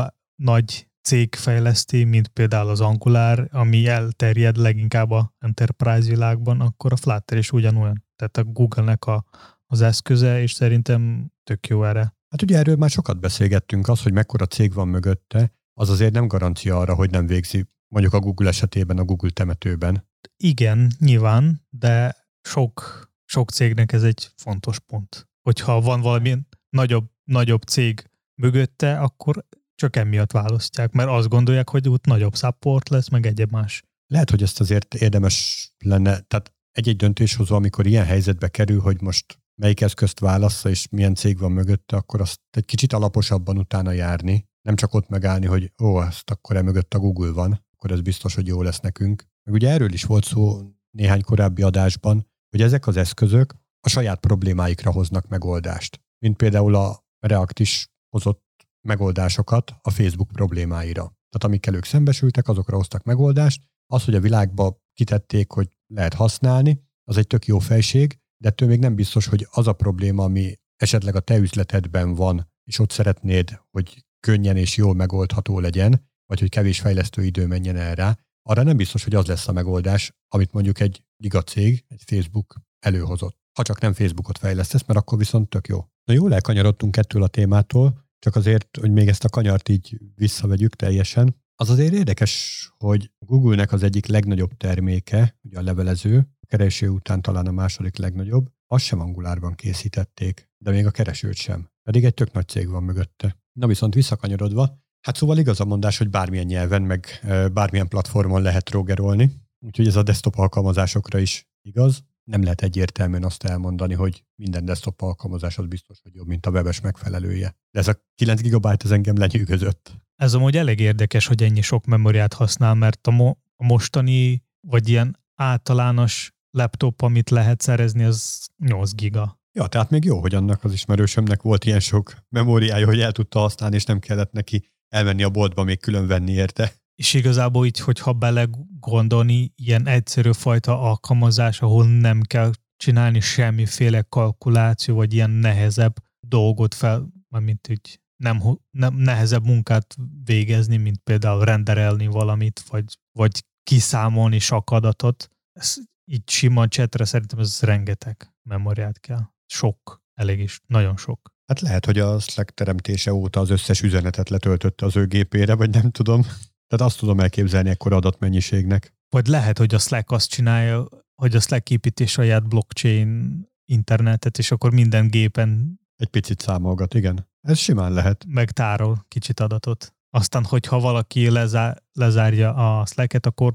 nagy 0.42 0.87
cég 1.08 1.34
fejleszti, 1.34 2.04
mint 2.04 2.28
például 2.28 2.68
az 2.68 2.80
Angular, 2.80 3.48
ami 3.52 3.86
elterjed 3.86 4.56
leginkább 4.56 5.10
a 5.10 5.34
enterprise 5.38 6.08
világban, 6.08 6.60
akkor 6.60 6.92
a 6.92 6.96
Flutter 6.96 7.38
is 7.38 7.52
ugyanolyan. 7.52 8.04
Tehát 8.16 8.36
a 8.36 8.44
Google-nek 8.44 9.04
a, 9.04 9.24
az 9.66 9.80
eszköze, 9.80 10.40
és 10.42 10.52
szerintem 10.52 11.32
tök 11.44 11.66
jó 11.66 11.84
erre. 11.84 12.16
Hát 12.28 12.42
ugye 12.42 12.56
erről 12.58 12.76
már 12.76 12.90
sokat 12.90 13.20
beszélgettünk, 13.20 13.88
az, 13.88 14.02
hogy 14.02 14.12
mekkora 14.12 14.46
cég 14.46 14.72
van 14.72 14.88
mögötte, 14.88 15.52
az 15.74 15.90
azért 15.90 16.12
nem 16.12 16.28
garancia 16.28 16.78
arra, 16.78 16.94
hogy 16.94 17.10
nem 17.10 17.26
végzi 17.26 17.66
mondjuk 17.88 18.14
a 18.14 18.20
Google 18.20 18.48
esetében 18.48 18.98
a 18.98 19.04
Google 19.04 19.30
temetőben. 19.30 20.08
Igen, 20.36 20.90
nyilván, 20.98 21.66
de 21.70 22.16
sok, 22.40 23.08
sok 23.24 23.50
cégnek 23.50 23.92
ez 23.92 24.02
egy 24.02 24.30
fontos 24.36 24.78
pont. 24.78 25.28
Hogyha 25.42 25.80
van 25.80 26.00
valami 26.00 26.38
nagyobb, 26.68 27.10
nagyobb 27.24 27.62
cég 27.62 28.10
mögötte, 28.34 28.98
akkor 28.98 29.44
csak 29.78 29.96
emiatt 29.96 30.32
választják, 30.32 30.92
mert 30.92 31.08
azt 31.08 31.28
gondolják, 31.28 31.68
hogy 31.68 31.88
ott 31.88 32.04
nagyobb 32.04 32.36
support 32.36 32.88
lesz, 32.88 33.08
meg 33.08 33.26
egyéb 33.26 33.50
más. 33.50 33.82
Lehet, 34.06 34.30
hogy 34.30 34.42
ezt 34.42 34.60
azért 34.60 34.94
érdemes 34.94 35.68
lenne, 35.78 36.20
tehát 36.20 36.52
egy-egy 36.72 36.96
döntéshozó, 36.96 37.54
amikor 37.54 37.86
ilyen 37.86 38.04
helyzetbe 38.04 38.48
kerül, 38.48 38.80
hogy 38.80 39.00
most 39.00 39.38
melyik 39.60 39.80
eszközt 39.80 40.20
válassza, 40.20 40.68
és 40.68 40.88
milyen 40.88 41.14
cég 41.14 41.38
van 41.38 41.52
mögötte, 41.52 41.96
akkor 41.96 42.20
azt 42.20 42.40
egy 42.50 42.64
kicsit 42.64 42.92
alaposabban 42.92 43.58
utána 43.58 43.92
járni, 43.92 44.46
nem 44.62 44.76
csak 44.76 44.94
ott 44.94 45.08
megállni, 45.08 45.46
hogy 45.46 45.72
ó, 45.82 46.02
ezt 46.02 46.30
akkor 46.30 46.56
e 46.56 46.62
mögött 46.62 46.94
a 46.94 46.98
Google 46.98 47.32
van, 47.32 47.64
akkor 47.76 47.90
ez 47.90 48.00
biztos, 48.00 48.34
hogy 48.34 48.46
jó 48.46 48.62
lesz 48.62 48.80
nekünk. 48.80 49.24
Meg 49.44 49.54
ugye 49.54 49.70
erről 49.70 49.92
is 49.92 50.04
volt 50.04 50.24
szó 50.24 50.60
néhány 50.90 51.22
korábbi 51.22 51.62
adásban, 51.62 52.26
hogy 52.50 52.62
ezek 52.62 52.86
az 52.86 52.96
eszközök 52.96 53.54
a 53.80 53.88
saját 53.88 54.20
problémáikra 54.20 54.90
hoznak 54.90 55.28
megoldást. 55.28 56.00
Mint 56.18 56.36
például 56.36 56.74
a 56.74 57.04
React 57.18 57.58
is 57.58 57.88
hozott 58.08 58.47
megoldásokat 58.86 59.74
a 59.82 59.90
Facebook 59.90 60.28
problémáira. 60.32 61.02
Tehát 61.02 61.44
amikkel 61.44 61.74
ők 61.74 61.84
szembesültek, 61.84 62.48
azokra 62.48 62.76
hoztak 62.76 63.02
megoldást. 63.02 63.62
Az, 63.86 64.04
hogy 64.04 64.14
a 64.14 64.20
világba 64.20 64.78
kitették, 64.92 65.50
hogy 65.50 65.68
lehet 65.86 66.14
használni, 66.14 66.82
az 67.04 67.16
egy 67.16 67.26
tök 67.26 67.46
jó 67.46 67.58
fejség, 67.58 68.18
de 68.42 68.48
ettől 68.48 68.68
még 68.68 68.78
nem 68.78 68.94
biztos, 68.94 69.26
hogy 69.26 69.46
az 69.50 69.66
a 69.66 69.72
probléma, 69.72 70.24
ami 70.24 70.54
esetleg 70.76 71.14
a 71.14 71.20
te 71.20 71.36
üzletedben 71.36 72.14
van, 72.14 72.50
és 72.64 72.78
ott 72.78 72.90
szeretnéd, 72.90 73.60
hogy 73.70 74.04
könnyen 74.20 74.56
és 74.56 74.76
jól 74.76 74.94
megoldható 74.94 75.60
legyen, 75.60 76.10
vagy 76.26 76.40
hogy 76.40 76.48
kevés 76.48 76.80
fejlesztő 76.80 77.24
idő 77.24 77.46
menjen 77.46 77.76
el 77.76 77.94
rá, 77.94 78.18
arra 78.42 78.62
nem 78.62 78.76
biztos, 78.76 79.04
hogy 79.04 79.14
az 79.14 79.26
lesz 79.26 79.48
a 79.48 79.52
megoldás, 79.52 80.12
amit 80.28 80.52
mondjuk 80.52 80.80
egy 80.80 81.04
gigacég, 81.16 81.84
egy 81.88 82.02
Facebook 82.06 82.60
előhozott. 82.78 83.36
Ha 83.52 83.62
csak 83.62 83.80
nem 83.80 83.92
Facebookot 83.92 84.38
fejlesztesz, 84.38 84.84
mert 84.86 84.98
akkor 84.98 85.18
viszont 85.18 85.48
tök 85.48 85.66
jó. 85.66 85.84
Na 86.04 86.14
jól 86.14 86.34
elkanyarodtunk 86.34 86.96
ettől 86.96 87.22
a 87.22 87.28
témától, 87.28 88.07
csak 88.18 88.36
azért, 88.36 88.76
hogy 88.80 88.90
még 88.90 89.08
ezt 89.08 89.24
a 89.24 89.28
kanyart 89.28 89.68
így 89.68 89.98
visszavegyük 90.14 90.74
teljesen, 90.74 91.36
az 91.60 91.70
azért 91.70 91.92
érdekes, 91.92 92.64
hogy 92.76 93.10
Google-nek 93.18 93.72
az 93.72 93.82
egyik 93.82 94.06
legnagyobb 94.06 94.56
terméke, 94.56 95.38
ugye 95.42 95.58
a 95.58 95.62
levelező, 95.62 96.18
a 96.18 96.46
kereső 96.46 96.88
után 96.88 97.22
talán 97.22 97.46
a 97.46 97.52
második 97.52 97.96
legnagyobb, 97.96 98.46
azt 98.66 98.84
sem 98.84 99.00
angulárban 99.00 99.54
készítették, 99.54 100.50
de 100.58 100.70
még 100.70 100.86
a 100.86 100.90
keresőt 100.90 101.34
sem. 101.34 101.70
Pedig 101.82 102.04
egy 102.04 102.14
tök 102.14 102.32
nagy 102.32 102.48
cég 102.48 102.68
van 102.68 102.82
mögötte. 102.82 103.36
Na 103.52 103.66
viszont 103.66 103.94
visszakanyarodva, 103.94 104.78
hát 105.00 105.16
szóval 105.16 105.38
igaz 105.38 105.60
a 105.60 105.64
mondás, 105.64 105.98
hogy 105.98 106.08
bármilyen 106.08 106.46
nyelven, 106.46 106.82
meg 106.82 107.06
bármilyen 107.52 107.88
platformon 107.88 108.42
lehet 108.42 108.70
rogerolni, 108.70 109.32
úgyhogy 109.58 109.86
ez 109.86 109.96
a 109.96 110.02
desktop 110.02 110.38
alkalmazásokra 110.38 111.18
is 111.18 111.48
igaz 111.62 112.04
nem 112.28 112.42
lehet 112.42 112.62
egyértelműen 112.62 113.24
azt 113.24 113.44
elmondani, 113.44 113.94
hogy 113.94 114.24
minden 114.34 114.64
desktop 114.64 115.02
alkalmazás 115.02 115.58
az 115.58 115.66
biztos, 115.66 115.98
hogy 116.02 116.14
jobb, 116.14 116.26
mint 116.26 116.46
a 116.46 116.50
webes 116.50 116.80
megfelelője. 116.80 117.56
De 117.70 117.78
ez 117.78 117.88
a 117.88 118.04
9 118.14 118.40
GB 118.40 118.66
ez 118.84 118.90
engem 118.90 119.16
lenyűgözött. 119.16 119.96
Ez 120.16 120.34
amúgy 120.34 120.56
elég 120.56 120.80
érdekes, 120.80 121.26
hogy 121.26 121.42
ennyi 121.42 121.60
sok 121.60 121.84
memóriát 121.84 122.32
használ, 122.32 122.74
mert 122.74 123.06
a, 123.06 123.10
mo- 123.10 123.38
a 123.56 123.64
mostani, 123.64 124.42
vagy 124.60 124.88
ilyen 124.88 125.18
általános 125.34 126.32
laptop, 126.50 127.02
amit 127.02 127.30
lehet 127.30 127.60
szerezni, 127.60 128.04
az 128.04 128.48
8 128.56 128.94
giga. 128.94 129.40
Ja, 129.52 129.66
tehát 129.66 129.90
még 129.90 130.04
jó, 130.04 130.20
hogy 130.20 130.34
annak 130.34 130.64
az 130.64 130.72
ismerősömnek 130.72 131.42
volt 131.42 131.64
ilyen 131.64 131.80
sok 131.80 132.14
memóriája, 132.28 132.86
hogy 132.86 133.00
el 133.00 133.12
tudta 133.12 133.38
használni, 133.38 133.76
és 133.76 133.84
nem 133.84 133.98
kellett 133.98 134.32
neki 134.32 134.68
elmenni 134.88 135.22
a 135.22 135.30
boltba 135.30 135.64
még 135.64 135.80
külön 135.80 136.06
venni 136.06 136.32
érte. 136.32 136.72
És 136.98 137.14
igazából 137.14 137.66
így, 137.66 137.78
hogyha 137.78 138.12
belegondolni, 138.12 139.52
ilyen 139.56 139.86
egyszerű 139.86 140.32
fajta 140.32 140.80
alkalmazás, 140.80 141.60
ahol 141.60 141.86
nem 141.86 142.20
kell 142.22 142.50
csinálni 142.76 143.20
semmiféle 143.20 144.02
kalkuláció, 144.02 144.94
vagy 144.94 145.14
ilyen 145.14 145.30
nehezebb 145.30 145.94
dolgot 146.20 146.74
fel, 146.74 147.08
mint 147.28 147.66
úgy 147.70 148.00
nem, 148.16 148.42
nem 148.70 148.94
nehezebb 148.94 149.44
munkát 149.44 149.96
végezni, 150.24 150.76
mint 150.76 150.98
például 151.04 151.44
renderelni 151.44 152.06
valamit, 152.06 152.60
vagy, 152.68 152.98
vagy 153.12 153.44
kiszámolni 153.62 154.38
sok 154.38 154.70
adatot. 154.70 155.30
Ez 155.52 155.76
így 156.04 156.30
sima 156.30 156.68
csetre 156.68 157.04
szerintem 157.04 157.38
ez 157.38 157.60
rengeteg 157.60 158.34
memóriát 158.42 159.00
kell. 159.00 159.22
Sok, 159.46 160.02
elég 160.14 160.38
is, 160.38 160.60
nagyon 160.66 160.96
sok. 160.96 161.32
Hát 161.46 161.60
lehet, 161.60 161.84
hogy 161.84 161.98
a 161.98 162.18
Slack 162.18 162.54
teremtése 162.54 163.12
óta 163.12 163.40
az 163.40 163.50
összes 163.50 163.82
üzenetet 163.82 164.28
letöltötte 164.28 164.86
az 164.86 164.96
ő 164.96 165.06
gépére, 165.06 165.54
vagy 165.54 165.70
nem 165.70 165.90
tudom. 165.90 166.22
Tehát 166.68 166.86
azt 166.86 166.98
tudom 166.98 167.20
elképzelni 167.20 167.68
ekkor 167.70 167.92
adatmennyiségnek. 167.92 168.94
Vagy 169.08 169.26
lehet, 169.26 169.58
hogy 169.58 169.74
a 169.74 169.78
Slack 169.78 170.10
azt 170.10 170.30
csinálja, 170.30 170.88
hogy 171.14 171.36
a 171.36 171.40
Slack 171.40 171.70
építi 171.70 172.06
saját 172.06 172.48
blockchain 172.48 173.42
internetet, 173.64 174.38
és 174.38 174.50
akkor 174.50 174.72
minden 174.72 175.08
gépen 175.08 175.80
egy 175.96 176.08
picit 176.08 176.40
számolgat, 176.40 176.94
igen. 176.94 177.28
Ez 177.40 177.58
simán 177.58 177.92
lehet. 177.92 178.24
Megtárol 178.28 179.04
kicsit 179.08 179.40
adatot. 179.40 179.94
Aztán, 180.10 180.44
hogyha 180.44 180.80
valaki 180.80 181.30
lezá- 181.30 181.82
lezárja 181.92 182.54
a 182.54 182.86
Slack-et, 182.86 183.26
akkor 183.26 183.52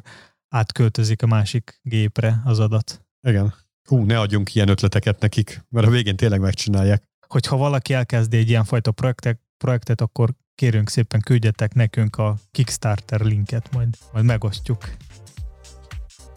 átköltözik 0.50 1.22
a 1.22 1.28
másik 1.28 1.80
gépre 1.82 2.42
az 2.46 2.60
adat. 2.60 3.06
Igen. 3.28 3.54
Hú, 3.88 4.04
ne 4.04 4.20
adjunk 4.20 4.56
ilyen 4.56 4.68
ötleteket 4.70 5.20
nekik, 5.20 5.66
mert 5.70 5.88
a 5.88 5.90
végén 5.90 6.16
tényleg 6.16 6.40
megcsinálják. 6.40 7.04
Hogyha 7.28 7.58
valaki 7.58 7.94
elkezdi 7.94 8.38
egy 8.38 8.50
ilyenfajta 8.50 8.92
projektet, 8.92 9.42
projektet, 9.64 10.02
akkor 10.02 10.34
kérünk 10.56 10.90
szépen 10.90 11.20
küldjetek 11.20 11.74
nekünk 11.74 12.16
a 12.16 12.38
Kickstarter 12.52 13.22
linket, 13.22 13.74
majd, 13.74 13.98
majd 14.14 14.26
megosztjuk. 14.26 14.90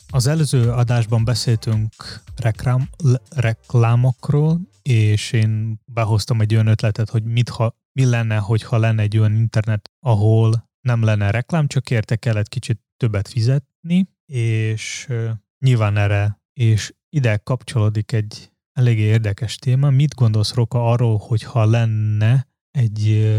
Az 0.09 0.27
előző 0.27 0.71
adásban 0.71 1.25
beszéltünk 1.25 1.93
reklám, 2.37 2.89
reklámokról, 3.37 4.61
és 4.83 5.33
én 5.33 5.81
behoztam 5.93 6.41
egy 6.41 6.55
olyan 6.55 6.67
ötletet, 6.67 7.11
hogy 7.11 7.25
mit 7.25 7.49
ha, 7.49 7.77
mi 7.93 8.05
lenne, 8.05 8.37
hogyha 8.37 8.79
lenne 8.79 9.03
egy 9.03 9.19
olyan 9.19 9.35
internet, 9.35 9.91
ahol 10.01 10.71
nem 10.81 11.03
lenne 11.03 11.31
reklám, 11.31 11.67
csak 11.67 11.91
érte 11.91 12.17
kellett 12.17 12.49
kicsit 12.49 12.81
többet 12.97 13.29
fizetni, 13.29 14.09
és 14.33 15.07
uh, 15.09 15.31
nyilván 15.59 15.97
erre, 15.97 16.41
és 16.53 16.95
ide 17.09 17.37
kapcsolódik 17.37 18.13
egy 18.13 18.51
eléggé 18.73 19.03
érdekes 19.03 19.57
téma. 19.57 19.91
Mit 19.91 20.15
gondolsz, 20.15 20.55
Roka, 20.55 20.91
arról, 20.91 21.19
hogyha 21.19 21.65
lenne 21.65 22.47
egy, 22.77 23.35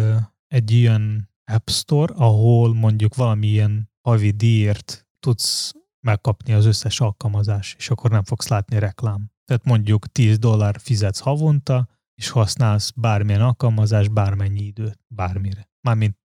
egy 0.48 0.72
ilyen 0.72 1.30
App 1.52 1.70
Store, 1.70 2.14
ahol 2.14 2.74
mondjuk 2.74 3.16
valamilyen 3.16 3.92
havi 4.02 4.32
díjért 4.32 5.08
tudsz 5.20 5.74
megkapni 6.00 6.54
az 6.54 6.66
összes 6.66 7.00
alkalmazás, 7.00 7.76
és 7.78 7.90
akkor 7.90 8.10
nem 8.10 8.24
fogsz 8.24 8.48
látni 8.48 8.80
reklám. 8.80 9.32
Tehát 9.46 9.64
mondjuk 9.64 10.08
10 10.08 10.38
dollár 10.40 10.76
fizetsz 10.80 11.20
havonta, 11.20 11.88
és 12.16 12.30
használsz 12.30 12.92
bármilyen 12.92 13.42
alkalmazás, 13.42 14.08
bármennyi 14.08 14.62
időt, 14.62 15.00
bármire. 15.08 15.70
Mármint 15.82 16.18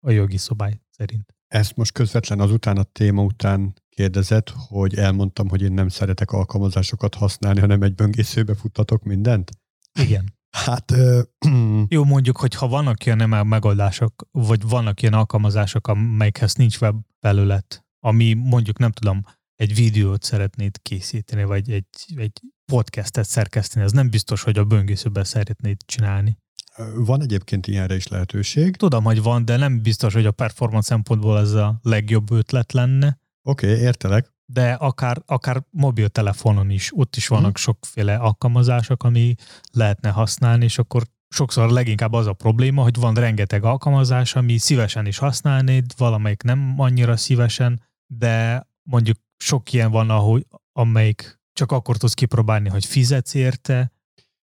a 0.00 0.10
jogi 0.10 0.36
szobály 0.36 0.80
szerint. 0.90 1.34
Ezt 1.46 1.76
most 1.76 1.92
közvetlen 1.92 2.40
azután 2.40 2.76
a 2.76 2.82
téma 2.82 3.22
után 3.22 3.74
kérdezett, 3.88 4.50
hogy 4.50 4.94
elmondtam, 4.94 5.48
hogy 5.48 5.62
én 5.62 5.72
nem 5.72 5.88
szeretek 5.88 6.30
alkalmazásokat 6.30 7.14
használni, 7.14 7.60
hanem 7.60 7.82
egy 7.82 7.94
böngészőbe 7.94 8.54
futtatok 8.54 9.02
mindent? 9.02 9.50
Igen. 10.00 10.38
Hát... 10.50 10.90
Ö, 10.90 11.22
Jó, 11.88 12.04
mondjuk, 12.04 12.36
hogy 12.36 12.54
ha 12.54 12.68
vannak 12.68 13.06
ilyen 13.06 13.28
megoldások, 13.28 14.28
vagy 14.30 14.68
vannak 14.68 15.02
ilyen 15.02 15.14
alkalmazások, 15.14 15.86
amelyekhez 15.86 16.54
nincs 16.54 16.78
web 16.80 16.96
felület, 17.20 17.84
ami 18.00 18.32
mondjuk 18.32 18.78
nem 18.78 18.90
tudom, 18.90 19.22
egy 19.54 19.74
videót 19.74 20.22
szeretnéd 20.22 20.82
készíteni, 20.82 21.44
vagy 21.44 21.70
egy, 21.70 21.86
egy 22.16 22.40
podcastet 22.72 23.28
szerkeszteni, 23.28 23.84
ez 23.84 23.92
nem 23.92 24.10
biztos, 24.10 24.42
hogy 24.42 24.58
a 24.58 24.64
böngészőben 24.64 25.24
szeretnéd 25.24 25.76
csinálni. 25.84 26.38
Van 26.94 27.22
egyébként 27.22 27.66
ilyenre 27.66 27.94
is 27.94 28.06
lehetőség. 28.06 28.76
Tudom, 28.76 29.04
hogy 29.04 29.22
van, 29.22 29.44
de 29.44 29.56
nem 29.56 29.82
biztos, 29.82 30.14
hogy 30.14 30.26
a 30.26 30.30
performance 30.30 30.86
szempontból 30.86 31.38
ez 31.38 31.52
a 31.52 31.78
legjobb 31.82 32.30
ötlet 32.30 32.72
lenne. 32.72 33.18
Oké, 33.42 33.70
okay, 33.70 33.80
értelek. 33.80 34.32
De 34.52 34.72
akár, 34.72 35.22
akár 35.26 35.62
mobiltelefonon 35.70 36.70
is, 36.70 36.90
ott 36.94 37.16
is 37.16 37.28
vannak 37.28 37.44
uh-huh. 37.44 37.62
sokféle 37.62 38.16
alkalmazások, 38.16 39.02
ami 39.02 39.34
lehetne 39.72 40.10
használni, 40.10 40.64
és 40.64 40.78
akkor 40.78 41.02
sokszor 41.28 41.70
leginkább 41.70 42.12
az 42.12 42.26
a 42.26 42.32
probléma, 42.32 42.82
hogy 42.82 42.96
van 42.96 43.14
rengeteg 43.14 43.64
alkalmazás, 43.64 44.34
ami 44.34 44.58
szívesen 44.58 45.06
is 45.06 45.18
használnéd, 45.18 45.84
valamelyik 45.96 46.42
nem 46.42 46.74
annyira 46.76 47.16
szívesen, 47.16 47.82
de 48.06 48.66
mondjuk 48.82 49.16
sok 49.36 49.72
ilyen 49.72 49.90
van, 49.90 50.10
ahogy, 50.10 50.46
amelyik 50.72 51.40
csak 51.52 51.72
akkor 51.72 51.96
tudsz 51.96 52.14
kipróbálni, 52.14 52.68
hogy 52.68 52.84
fizetsz 52.84 53.34
érte, 53.34 53.92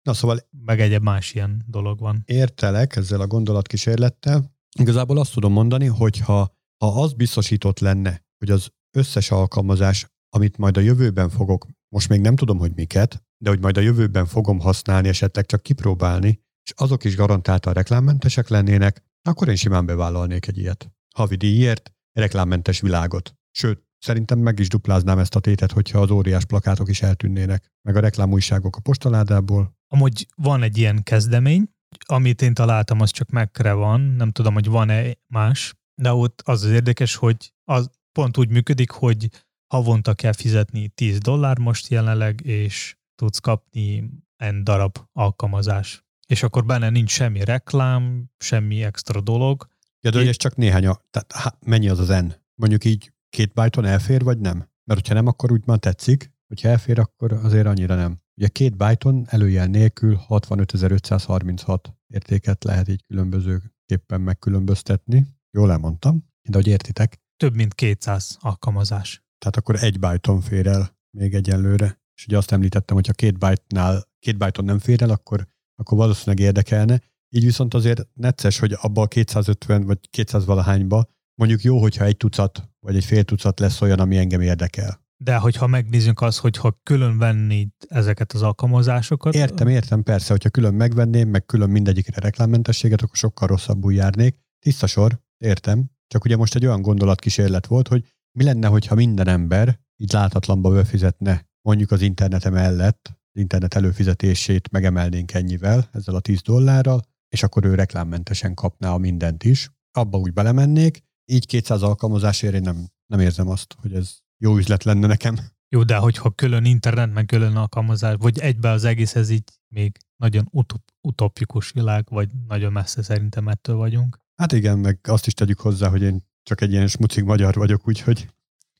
Na 0.04 0.14
szóval 0.14 0.40
meg 0.66 0.82
egyéb 0.82 1.04
más 1.04 1.34
ilyen 1.34 1.64
dolog 1.68 2.00
van. 2.00 2.24
Értelek 2.26 2.96
ezzel 2.96 3.22
a 3.22 3.28
gondolatkísérlettel. 3.28 4.52
Igazából 4.80 5.18
azt 5.18 5.34
tudom 5.34 5.52
mondani, 5.52 5.86
hogy 5.86 6.20
ha, 6.20 6.56
ha 6.78 7.02
az 7.02 7.14
biztosított 7.14 7.80
lenne, 7.80 8.24
hogy 8.38 8.50
az 8.50 8.70
összes 8.92 9.32
alkalmazás, 9.32 10.08
amit 10.30 10.58
majd 10.58 10.78
a 10.78 10.82
jövőben 10.82 11.30
fogok, 11.30 11.68
most 11.90 12.10
még 12.10 12.22
nem 12.22 12.36
tudom, 12.36 12.58
hogy 12.58 12.72
miket, 12.76 13.24
de 13.38 13.50
hogy 13.50 13.60
majd 13.60 13.78
a 13.78 13.82
jövőben 13.82 14.26
fogom 14.26 14.60
használni, 14.60 15.08
esetleg 15.08 15.46
csak 15.46 15.64
kipróbálni, 15.64 16.40
és 16.64 16.74
azok 16.76 17.04
is 17.04 17.16
garantáltan 17.16 17.74
reklámmentesek 17.74 18.48
lennének, 18.48 19.04
akkor 19.30 19.48
én 19.48 19.56
simán 19.56 19.86
bevállalnék 19.86 20.48
egy 20.48 20.58
ilyet. 20.58 20.92
Havi 21.16 21.36
díjért, 21.36 21.92
reklámmentes 22.12 22.82
világot. 22.82 23.36
Sőt, 23.52 23.90
Szerintem 24.04 24.40
meg 24.40 24.60
is 24.60 24.68
dupláznám 24.68 25.20
ezt 25.20 25.36
a 25.36 25.40
tétet, 25.40 25.72
hogyha 25.72 26.00
az 26.00 26.10
óriás 26.10 26.46
plakátok 26.46 26.90
is 26.90 27.02
eltűnnének, 27.02 27.72
meg 27.82 27.96
a 27.96 28.00
reklámújságok 28.00 28.76
a 28.76 28.80
postaládából. 28.80 29.78
Amúgy 29.88 30.28
van 30.36 30.64
egy 30.64 30.78
ilyen 30.78 31.04
kezdemény, 31.04 31.70
amit 32.06 32.42
én 32.42 32.54
találtam, 32.54 33.00
az 33.00 33.12
csak 33.12 33.30
megre 33.30 33.74
van, 33.74 34.02
nem 34.02 34.32
tudom, 34.32 34.54
hogy 34.54 34.68
van-e 34.68 35.18
más, 35.28 35.74
de 36.02 36.14
ott 36.14 36.42
az 36.46 36.64
az 36.64 36.72
érdekes, 36.72 37.16
hogy 37.16 37.54
az 37.64 37.90
pont 38.12 38.38
úgy 38.38 38.50
működik, 38.50 38.92
hogy 38.92 39.30
havonta 39.74 40.14
kell 40.14 40.34
fizetni 40.34 40.88
10 40.88 41.18
dollár 41.18 41.58
most 41.58 41.88
jelenleg, 41.88 42.42
és 42.46 42.96
tudsz 43.16 43.40
kapni 43.40 44.10
en 44.38 44.64
darab 44.64 44.98
alkalmazás. 45.14 46.06
És 46.28 46.44
akkor 46.44 46.66
benne 46.66 46.90
nincs 46.90 47.12
semmi 47.12 47.44
reklám, 47.44 48.30
semmi 48.38 48.84
extra 48.84 49.22
dolog. 49.22 49.68
Ja, 50.02 50.12
de 50.12 50.22
és 50.22 50.38
csak 50.38 50.56
néhány, 50.56 50.86
a, 50.86 51.02
tehát 51.10 51.32
há, 51.32 51.58
mennyi 51.66 51.90
az 51.90 52.00
az 52.00 52.08
N? 52.08 52.34
Mondjuk 52.56 52.86
így 52.86 53.14
két 53.30 53.54
byton 53.54 53.86
elfér, 53.86 54.24
vagy 54.24 54.40
nem? 54.40 54.58
Mert 54.58 55.00
hogyha 55.00 55.14
nem, 55.14 55.28
akkor 55.28 55.52
úgy 55.52 55.66
már 55.66 55.78
tetszik, 55.78 56.32
hogyha 56.48 56.70
elfér, 56.70 57.00
akkor 57.00 57.34
azért 57.34 57.66
annyira 57.66 57.96
nem. 57.96 58.22
Ugye 58.36 58.48
két 58.48 58.78
byton 58.78 59.26
előjel 59.30 59.68
nélkül 59.68 60.20
65.536 60.30 61.78
értéket 62.08 62.64
lehet 62.64 62.88
így 62.88 63.04
különbözőképpen 63.08 64.22
megkülönböztetni. 64.22 65.28
Jól 65.52 65.72
elmondtam, 65.72 66.26
de 66.50 66.58
hogy 66.58 66.68
értitek. 66.68 67.20
Több 67.42 67.56
mint 67.56 67.74
200 67.74 68.38
alkalmazás. 68.40 69.24
Tehát 69.38 69.56
akkor 69.56 69.76
egy 69.84 70.00
byton 70.00 70.42
fér 70.42 70.68
el 70.68 70.98
még 71.18 71.34
egyenlőre. 71.34 72.02
És 72.16 72.26
ugye 72.26 72.38
azt 72.38 72.52
említettem, 72.52 72.96
hogy 72.96 73.08
ha 73.08 73.14
két 73.14 73.38
byte-nál, 73.38 74.08
két 74.20 74.38
byton 74.38 74.66
nem 74.66 74.80
fér 74.80 75.02
el, 75.02 75.10
akkor, 75.10 75.48
akkor 75.76 75.98
valószínűleg 75.98 76.46
érdekelne. 76.46 77.02
Így 77.30 77.44
viszont 77.44 77.74
azért 77.74 78.08
necces, 78.14 78.60
hogy 78.60 78.76
abba 78.82 79.02
a 79.02 79.08
250 79.08 79.86
vagy 79.86 79.98
200 80.10 80.46
valahányba 80.46 81.10
mondjuk 81.36 81.62
jó, 81.62 81.80
hogyha 81.80 82.06
egy 82.06 82.18
tucat 82.18 82.70
vagy 82.80 82.96
egy 82.96 83.06
fél 83.06 83.24
tucat 83.24 83.60
lesz 83.60 83.82
olyan, 83.82 84.00
ami 84.00 84.18
engem 84.18 84.42
érdekel. 84.42 85.02
De 85.18 85.38
hogyha 85.38 85.68
megnézzünk 85.68 86.22
azt, 86.22 86.38
hogyha 86.38 86.80
külön 86.84 87.18
vennéd 87.18 87.70
ezeket 87.88 88.32
az 88.32 88.42
alkalmazásokat... 88.42 89.34
Értem, 89.34 89.68
értem, 89.68 90.04
persze, 90.04 90.32
hogyha 90.32 90.50
külön 90.50 90.74
megvenném, 90.74 91.30
meg 91.30 91.46
külön 91.46 91.70
mindegyikre 91.70 92.22
reklámmentességet, 92.22 93.02
akkor 93.02 93.16
sokkal 93.16 93.48
rosszabbul 93.48 93.94
járnék. 93.94 94.38
Tiszta 94.60 94.88
sor, 94.88 95.22
értem. 95.38 95.90
Csak 96.12 96.26
ugye 96.26 96.36
most 96.36 96.56
egy 96.56 96.66
olyan 96.66 96.82
gondolatkísérlet 96.82 97.68
volt, 97.68 97.88
hogy 97.88 98.06
mi 98.38 98.44
lenne, 98.44 98.68
hogyha 98.68 98.96
minden 98.96 99.28
ember 99.28 99.80
így 99.98 100.12
látatlanba 100.12 100.70
befizetne 100.70 101.46
mondjuk 101.62 101.92
az 101.92 102.02
internete 102.02 102.50
mellett, 102.50 103.08
az 103.08 103.42
internet 103.42 103.74
előfizetését 103.74 104.72
megemelnénk 104.72 105.34
ennyivel, 105.34 105.90
ezzel 105.92 106.16
a 106.16 106.20
10 106.20 106.42
dollárral, 106.42 107.02
és 107.30 107.44
akkor 107.44 107.66
ő 107.66 107.76
reklámmentesen 107.76 108.54
kapná 108.54 108.94
a 108.94 108.98
mindent 108.98 109.44
is. 109.44 109.72
Abba 109.92 110.18
úgy 110.18 110.34
belemennék, 110.34 111.04
így 111.26 111.46
200 111.46 111.82
alkalmazásért 111.82 112.54
én 112.54 112.62
nem, 112.62 112.88
nem 113.06 113.20
érzem 113.20 113.48
azt, 113.48 113.76
hogy 113.82 113.94
ez 113.94 114.18
jó 114.38 114.58
üzlet 114.58 114.84
lenne 114.84 115.08
nekem. 115.08 115.38
Jó, 115.70 115.84
de 115.84 115.98
hogyha 115.98 116.30
külön 116.30 116.66
internet, 116.66 117.14
meg 117.14 117.26
külön 117.26 117.56
alkalmazás, 117.56 118.16
vagy 118.20 118.40
egybe 118.40 118.70
az 118.70 118.84
egész, 118.84 119.16
ez 119.16 119.30
így 119.30 119.44
még 119.74 119.98
nagyon 120.16 120.48
utop, 120.52 120.82
utopikus 121.08 121.72
világ, 121.72 122.06
vagy 122.10 122.30
nagyon 122.48 122.72
messze 122.72 123.02
szerintem 123.02 123.48
ettől 123.48 123.76
vagyunk. 123.76 124.18
Hát 124.36 124.52
igen, 124.52 124.80
meg 124.80 125.00
azt 125.04 125.28
is 125.28 125.34
tegyük 125.34 125.60
hozzá, 125.60 125.90
hogy 125.90 126.02
én 126.02 126.30
csak 126.44 126.62
egy 126.62 126.72
ilyen 126.72 126.88
smucig 126.88 127.24
magyar 127.24 127.54
vagyok, 127.54 127.88
úgyhogy... 127.88 128.30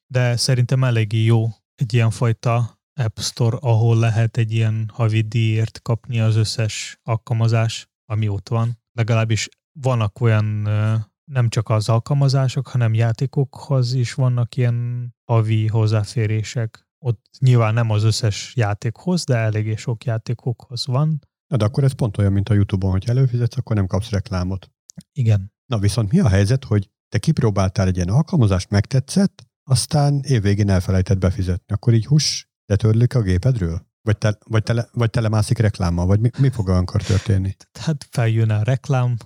De 0.08 0.36
szerintem 0.36 0.84
eléggé 0.84 1.24
jó 1.24 1.48
egy 1.76 1.94
ilyen 1.94 2.10
fajta 2.10 2.80
App 2.94 3.18
Store, 3.18 3.58
ahol 3.60 3.98
lehet 3.98 4.38
egy 4.38 4.52
ilyen 4.52 4.90
havi 4.94 5.22
díjért 5.22 5.82
kapni 5.82 6.20
az 6.20 6.36
összes 6.36 7.00
alkalmazás, 7.04 7.90
ami 8.06 8.28
ott 8.28 8.50
van. 8.50 8.80
Legalábbis 8.92 9.50
vannak 9.80 10.22
olyan 10.22 10.46
nem 11.32 11.50
csak 11.50 11.70
az 11.70 11.90
alkalmazások, 11.90 12.68
hanem 12.68 12.94
játékokhoz 12.94 13.94
is 13.94 14.14
vannak 14.14 14.56
ilyen 14.56 15.10
havi 15.24 15.68
hozzáférések. 15.68 16.88
Ott 17.06 17.26
nyilván 17.40 17.74
nem 17.74 17.90
az 17.90 18.04
összes 18.04 18.54
játékhoz, 18.56 19.24
de 19.24 19.36
eléggé 19.36 19.76
sok 19.76 20.04
játékokhoz 20.04 20.86
van. 20.86 21.20
Na, 21.48 21.58
de 21.58 21.66
akkor 21.66 21.84
ez 21.84 21.94
pont 21.94 22.18
olyan, 22.18 22.32
mint 22.32 22.50
a 22.50 22.54
YouTube-on, 22.54 22.92
hogy 22.92 23.10
előfizetsz, 23.10 23.58
akkor 23.58 23.76
nem 23.76 23.88
kapsz 23.88 24.10
reklámot. 24.10 24.72
Igen. 25.14 25.54
Na 25.66 25.78
viszont 25.78 26.12
mi 26.12 26.20
a 26.20 26.28
helyzet, 26.28 26.64
hogy 26.64 26.90
te 27.10 27.18
kipróbáltál 27.18 27.88
egy 27.88 27.96
ilyen 27.96 28.10
alkalmazást, 28.10 28.70
megtetszett, 28.70 29.46
aztán 29.64 30.22
évvégén 30.24 30.70
elfelejtett 30.70 31.18
befizetni. 31.18 31.74
Akkor 31.74 31.94
így 31.94 32.06
hús 32.06 32.50
letörlik 32.66 33.16
a 33.16 33.22
gépedről? 33.22 33.90
Vagy, 34.02 34.18
te, 34.18 34.38
vagy, 34.46 34.64
tele, 34.64 34.88
vagy 34.92 35.10
telemászik 35.10 35.58
reklámmal, 35.58 36.06
vagy 36.06 36.20
mi, 36.20 36.30
mi 36.38 36.50
fog 36.50 36.68
olyankor 36.68 37.04
történni? 37.04 37.56
Hát 37.80 38.08
feljön 38.10 38.50
a 38.50 38.64
reklám. 38.64 39.18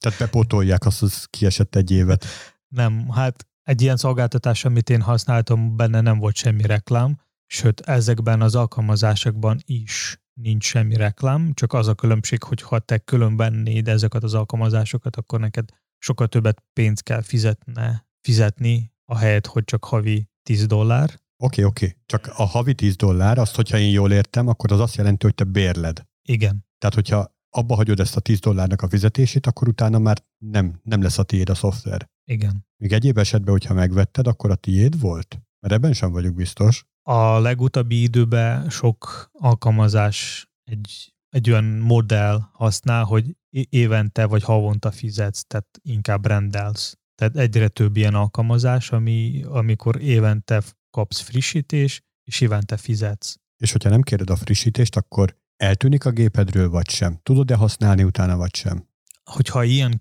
Tehát 0.00 0.18
bepótolják 0.18 0.86
azt, 0.86 1.00
hogy 1.00 1.10
kiesett 1.30 1.74
egy 1.74 1.90
évet. 1.90 2.24
Nem, 2.68 3.08
hát 3.08 3.46
egy 3.62 3.82
ilyen 3.82 3.96
szolgáltatás, 3.96 4.64
amit 4.64 4.90
én 4.90 5.00
használtam, 5.00 5.76
benne 5.76 6.00
nem 6.00 6.18
volt 6.18 6.36
semmi 6.36 6.62
reklám, 6.62 7.20
sőt, 7.46 7.80
ezekben 7.80 8.40
az 8.40 8.54
alkalmazásokban 8.54 9.60
is 9.64 10.23
nincs 10.40 10.64
semmi 10.64 10.96
reklám, 10.96 11.52
csak 11.54 11.72
az 11.72 11.88
a 11.88 11.94
különbség, 11.94 12.42
hogy 12.42 12.62
ha 12.62 12.78
te 12.78 12.98
külön 12.98 13.36
vennéd 13.36 13.88
ezeket 13.88 14.22
az 14.22 14.34
alkalmazásokat, 14.34 15.16
akkor 15.16 15.40
neked 15.40 15.68
sokkal 15.98 16.26
többet 16.26 16.62
pénzt 16.72 17.02
kell 17.02 17.22
fizetne, 17.22 18.06
fizetni, 18.20 18.92
ahelyett, 19.04 19.46
hogy 19.46 19.64
csak 19.64 19.84
havi 19.84 20.28
10 20.42 20.66
dollár. 20.66 21.04
Oké, 21.04 21.20
okay, 21.36 21.64
oké. 21.64 21.86
Okay. 21.86 21.98
Csak 22.06 22.32
a 22.36 22.44
havi 22.44 22.74
10 22.74 22.96
dollár, 22.96 23.38
azt, 23.38 23.54
hogyha 23.54 23.78
én 23.78 23.90
jól 23.90 24.12
értem, 24.12 24.48
akkor 24.48 24.72
az 24.72 24.80
azt 24.80 24.96
jelenti, 24.96 25.24
hogy 25.24 25.34
te 25.34 25.44
bérled. 25.44 26.06
Igen. 26.22 26.66
Tehát, 26.78 26.94
hogyha 26.94 27.34
abba 27.50 27.74
hagyod 27.74 28.00
ezt 28.00 28.16
a 28.16 28.20
10 28.20 28.40
dollárnak 28.40 28.82
a 28.82 28.88
fizetését, 28.88 29.46
akkor 29.46 29.68
utána 29.68 29.98
már 29.98 30.24
nem, 30.38 30.80
nem 30.82 31.02
lesz 31.02 31.18
a 31.18 31.22
tiéd 31.22 31.48
a 31.48 31.54
szoftver. 31.54 32.08
Igen. 32.24 32.66
Még 32.76 32.92
egyéb 32.92 33.18
esetben, 33.18 33.52
hogyha 33.52 33.74
megvetted, 33.74 34.26
akkor 34.26 34.50
a 34.50 34.54
tiéd 34.54 35.00
volt? 35.00 35.38
Mert 35.60 35.74
ebben 35.74 35.92
sem 35.92 36.10
vagyok 36.10 36.34
biztos. 36.34 36.84
A 37.06 37.38
legutóbbi 37.38 38.02
időben 38.02 38.70
sok 38.70 39.30
alkalmazás 39.32 40.48
egy, 40.64 41.14
egy 41.28 41.50
olyan 41.50 41.64
modell 41.64 42.40
használ, 42.52 43.04
hogy 43.04 43.36
évente 43.68 44.26
vagy 44.26 44.42
havonta 44.42 44.90
fizetsz, 44.90 45.44
tehát 45.46 45.78
inkább 45.82 46.26
rendelsz. 46.26 46.98
Tehát 47.14 47.36
egyre 47.36 47.68
több 47.68 47.96
ilyen 47.96 48.14
alkalmazás, 48.14 48.90
ami, 48.90 49.42
amikor 49.48 50.00
évente 50.00 50.62
kapsz 50.90 51.20
frissítés, 51.20 52.02
és 52.24 52.40
évente 52.40 52.76
fizetsz. 52.76 53.36
És 53.56 53.72
hogyha 53.72 53.90
nem 53.90 54.02
kéred 54.02 54.30
a 54.30 54.36
frissítést, 54.36 54.96
akkor 54.96 55.36
eltűnik 55.56 56.04
a 56.04 56.10
gépedről, 56.10 56.70
vagy 56.70 56.90
sem? 56.90 57.18
Tudod-e 57.22 57.54
használni 57.54 58.02
utána, 58.02 58.36
vagy 58.36 58.54
sem? 58.54 58.88
Hogyha 59.24 59.64
ilyen 59.64 60.00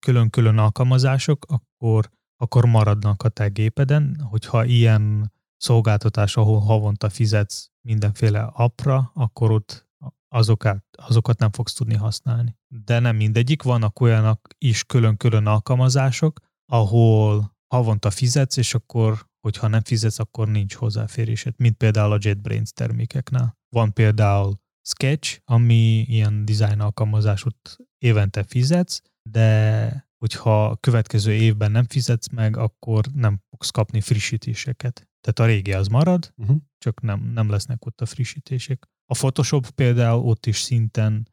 külön-külön 0.00 0.58
alkalmazások, 0.58 1.46
akkor, 1.48 2.10
akkor 2.36 2.64
maradnak 2.64 3.22
a 3.22 3.28
te 3.28 3.48
gépeden. 3.48 4.20
Hogyha 4.30 4.64
ilyen 4.64 5.32
szolgáltatás, 5.64 6.36
ahol 6.36 6.60
havonta 6.60 7.10
fizetsz 7.10 7.70
mindenféle 7.80 8.42
appra, 8.42 9.10
akkor 9.14 9.50
ott 9.50 9.88
azokat, 10.28 10.84
azokat 10.92 11.38
nem 11.38 11.50
fogsz 11.52 11.72
tudni 11.72 11.94
használni. 11.94 12.56
De 12.84 12.98
nem 12.98 13.16
mindegyik, 13.16 13.62
vannak 13.62 14.00
olyanak 14.00 14.48
is 14.58 14.84
külön-külön 14.84 15.46
alkalmazások, 15.46 16.40
ahol 16.72 17.56
havonta 17.74 18.10
fizetsz, 18.10 18.56
és 18.56 18.74
akkor, 18.74 19.26
hogyha 19.40 19.68
nem 19.68 19.82
fizetsz, 19.82 20.18
akkor 20.18 20.48
nincs 20.48 20.74
hozzáférésed, 20.74 21.54
mint 21.56 21.76
például 21.76 22.12
a 22.12 22.18
JetBrains 22.20 22.72
termékeknél. 22.72 23.56
Van 23.68 23.92
például 23.92 24.62
Sketch, 24.88 25.40
ami 25.44 26.04
ilyen 26.08 26.44
design 26.44 26.80
alkalmazás, 26.80 27.44
ott 27.44 27.78
évente 27.98 28.42
fizetsz, 28.42 29.00
de 29.30 30.08
hogyha 30.18 30.76
következő 30.76 31.32
évben 31.32 31.70
nem 31.70 31.84
fizetsz 31.84 32.28
meg, 32.28 32.56
akkor 32.56 33.04
nem 33.12 33.40
fogsz 33.50 33.70
kapni 33.70 34.00
frissítéseket. 34.00 35.08
Tehát 35.24 35.50
a 35.50 35.54
régi 35.54 35.72
az 35.72 35.86
marad, 35.86 36.32
uh-huh. 36.36 36.56
csak 36.78 37.00
nem, 37.00 37.30
nem 37.34 37.50
lesznek 37.50 37.86
ott 37.86 38.00
a 38.00 38.06
frissítések. 38.06 38.88
A 39.06 39.14
Photoshop 39.14 39.70
például 39.70 40.24
ott 40.24 40.46
is 40.46 40.60
szinten 40.60 41.28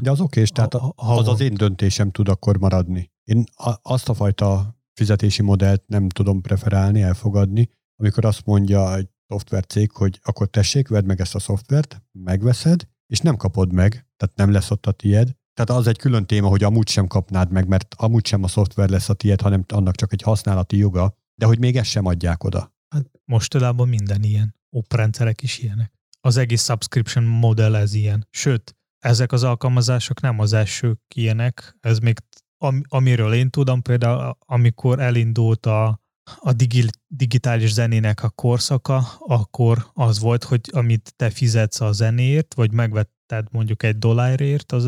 de 0.00 0.10
az 0.10 0.20
oké, 0.20 0.42
tehát 0.42 0.74
ha, 0.74 0.92
az 0.96 1.28
az 1.28 1.40
én 1.40 1.54
döntésem 1.54 2.10
tud 2.10 2.28
akkor 2.28 2.58
maradni. 2.58 3.10
Én 3.24 3.44
azt 3.82 4.08
a 4.08 4.14
fajta 4.14 4.76
fizetési 4.92 5.42
modellt 5.42 5.82
nem 5.86 6.08
tudom 6.08 6.40
preferálni, 6.40 7.02
elfogadni, 7.02 7.68
amikor 7.96 8.24
azt 8.24 8.44
mondja 8.44 8.96
egy 8.96 9.08
szoftvercég, 9.28 9.90
hogy 9.92 10.20
akkor 10.22 10.48
tessék, 10.48 10.88
vedd 10.88 11.04
meg 11.04 11.20
ezt 11.20 11.34
a 11.34 11.38
szoftvert, 11.38 12.02
megveszed, 12.12 12.88
és 13.06 13.20
nem 13.20 13.36
kapod 13.36 13.72
meg, 13.72 13.90
tehát 14.16 14.36
nem 14.36 14.52
lesz 14.52 14.70
ott 14.70 14.86
a 14.86 14.92
tied. 14.92 15.36
Tehát 15.54 15.80
az 15.80 15.86
egy 15.86 15.98
külön 15.98 16.26
téma, 16.26 16.48
hogy 16.48 16.64
amúgy 16.64 16.88
sem 16.88 17.06
kapnád 17.06 17.50
meg, 17.50 17.68
mert 17.68 17.94
amúgy 17.98 18.26
sem 18.26 18.42
a 18.42 18.48
szoftver 18.48 18.88
lesz 18.88 19.08
a 19.08 19.14
tied, 19.14 19.40
hanem 19.40 19.64
annak 19.68 19.94
csak 19.94 20.12
egy 20.12 20.22
használati 20.22 20.76
joga, 20.76 21.14
de 21.34 21.46
hogy 21.46 21.58
még 21.58 21.76
ezt 21.76 21.90
sem 21.90 22.06
adják 22.06 22.44
oda. 22.44 22.74
Hát 22.88 23.10
mostanában 23.24 23.88
minden 23.88 24.22
ilyen. 24.22 24.54
Oprendszerek 24.70 25.42
is 25.42 25.58
ilyenek. 25.58 25.92
Az 26.20 26.36
egész 26.36 26.64
subscription 26.64 27.24
modell 27.24 27.74
ez 27.74 27.94
ilyen. 27.94 28.26
Sőt, 28.30 28.76
ezek 28.98 29.32
az 29.32 29.42
alkalmazások 29.42 30.20
nem 30.20 30.38
az 30.38 30.52
elsők 30.52 31.00
ilyenek, 31.14 31.76
ez 31.80 31.98
még 31.98 32.18
am, 32.58 32.82
amiről 32.88 33.32
én 33.32 33.50
tudom, 33.50 33.82
például 33.82 34.36
amikor 34.46 35.00
elindult 35.00 35.66
a, 35.66 36.00
a 36.36 36.52
digi, 36.52 36.84
digitális 37.06 37.72
zenének 37.72 38.22
a 38.22 38.30
korszaka, 38.30 38.96
akkor 39.18 39.90
az 39.92 40.18
volt, 40.18 40.44
hogy 40.44 40.60
amit 40.72 41.12
te 41.16 41.30
fizetsz 41.30 41.80
a 41.80 41.92
zenéért, 41.92 42.54
vagy 42.54 42.72
megvetted 42.72 43.46
mondjuk 43.50 43.82
egy 43.82 43.98
dollárért, 43.98 44.72
az 44.72 44.84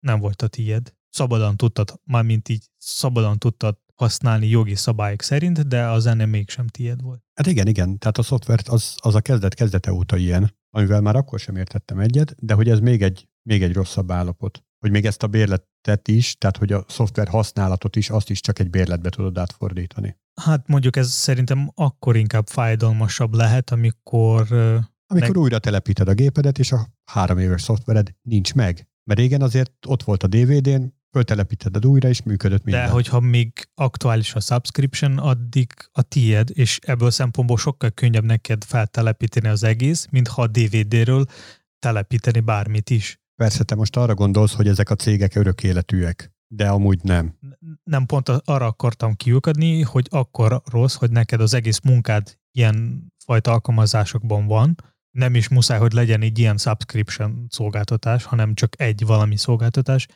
nem 0.00 0.20
volt 0.20 0.42
a 0.42 0.48
tiéd. 0.48 0.94
Szabadon 1.08 1.56
tudtad, 1.56 2.00
mármint 2.04 2.48
így 2.48 2.66
szabadon 2.78 3.38
tudtad 3.38 3.78
használni 3.96 4.48
jogi 4.48 4.74
szabályok 4.74 5.22
szerint, 5.22 5.68
de 5.68 5.86
a 5.86 5.98
zene 5.98 6.26
mégsem 6.26 6.66
tiéd 6.66 7.02
volt. 7.02 7.22
Hát 7.34 7.46
igen, 7.46 7.66
igen. 7.66 7.98
Tehát 7.98 8.18
a 8.18 8.22
szoftvert 8.22 8.68
az, 8.68 8.94
az 8.96 9.14
a 9.14 9.20
kezdet 9.20 9.54
kezdete 9.54 9.92
óta 9.92 10.16
ilyen, 10.16 10.56
amivel 10.70 11.00
már 11.00 11.16
akkor 11.16 11.38
sem 11.38 11.56
értettem 11.56 11.98
egyet, 11.98 12.34
de 12.38 12.54
hogy 12.54 12.68
ez 12.68 12.78
még 12.78 13.02
egy, 13.02 13.28
még 13.42 13.62
egy 13.62 13.72
rosszabb 13.72 14.10
állapot. 14.10 14.64
Hogy 14.78 14.90
még 14.90 15.06
ezt 15.06 15.22
a 15.22 15.26
bérletet 15.26 16.08
is, 16.08 16.36
tehát 16.36 16.56
hogy 16.56 16.72
a 16.72 16.84
szoftver 16.88 17.28
használatot 17.28 17.96
is, 17.96 18.10
azt 18.10 18.30
is 18.30 18.40
csak 18.40 18.58
egy 18.58 18.70
bérletbe 18.70 19.08
tudod 19.08 19.38
átfordítani. 19.38 20.16
Hát 20.40 20.68
mondjuk 20.68 20.96
ez 20.96 21.10
szerintem 21.10 21.70
akkor 21.74 22.16
inkább 22.16 22.46
fájdalmasabb 22.46 23.34
lehet, 23.34 23.70
amikor... 23.70 24.52
Amikor 25.06 25.28
meg... 25.28 25.36
újra 25.36 25.58
telepíted 25.58 26.08
a 26.08 26.14
gépedet, 26.14 26.58
és 26.58 26.72
a 26.72 26.86
három 27.04 27.38
éves 27.38 27.62
szoftvered 27.62 28.14
nincs 28.22 28.54
meg. 28.54 28.88
Mert 29.04 29.20
régen 29.20 29.42
azért 29.42 29.72
ott 29.86 30.02
volt 30.02 30.22
a 30.22 30.26
DVD-n, 30.26 30.84
föltelepíted 31.16 31.86
újra, 31.86 32.08
és 32.08 32.22
működött 32.22 32.64
minden. 32.64 32.84
De 32.84 32.90
hogyha 32.90 33.20
még 33.20 33.68
aktuális 33.74 34.34
a 34.34 34.40
subscription, 34.40 35.18
addig 35.18 35.72
a 35.92 36.02
tied, 36.02 36.48
és 36.52 36.78
ebből 36.82 37.10
szempontból 37.10 37.58
sokkal 37.58 37.90
könnyebb 37.90 38.24
neked 38.24 38.64
feltelepíteni 38.64 39.48
az 39.48 39.62
egész, 39.62 40.06
mint 40.10 40.28
ha 40.28 40.42
a 40.42 40.46
DVD-ről 40.46 41.24
telepíteni 41.78 42.40
bármit 42.40 42.90
is. 42.90 43.20
Persze, 43.34 43.64
te 43.64 43.74
most 43.74 43.96
arra 43.96 44.14
gondolsz, 44.14 44.54
hogy 44.54 44.68
ezek 44.68 44.90
a 44.90 44.94
cégek 44.94 45.34
örök 45.34 45.62
életűek, 45.62 46.32
de 46.46 46.68
amúgy 46.68 46.98
nem. 47.02 47.38
Nem 47.84 48.06
pont 48.06 48.28
arra 48.28 48.66
akartam 48.66 49.14
kiukadni, 49.14 49.82
hogy 49.82 50.06
akkor 50.10 50.62
rossz, 50.70 50.94
hogy 50.94 51.10
neked 51.10 51.40
az 51.40 51.54
egész 51.54 51.80
munkád 51.80 52.38
ilyen 52.52 53.06
fajta 53.24 53.52
alkalmazásokban 53.52 54.46
van, 54.46 54.74
nem 55.16 55.34
is 55.34 55.48
muszáj, 55.48 55.78
hogy 55.78 55.92
legyen 55.92 56.22
egy 56.22 56.38
ilyen 56.38 56.56
subscription 56.56 57.46
szolgáltatás, 57.48 58.24
hanem 58.24 58.54
csak 58.54 58.80
egy 58.80 59.06
valami 59.06 59.36
szolgáltatás, 59.36 60.06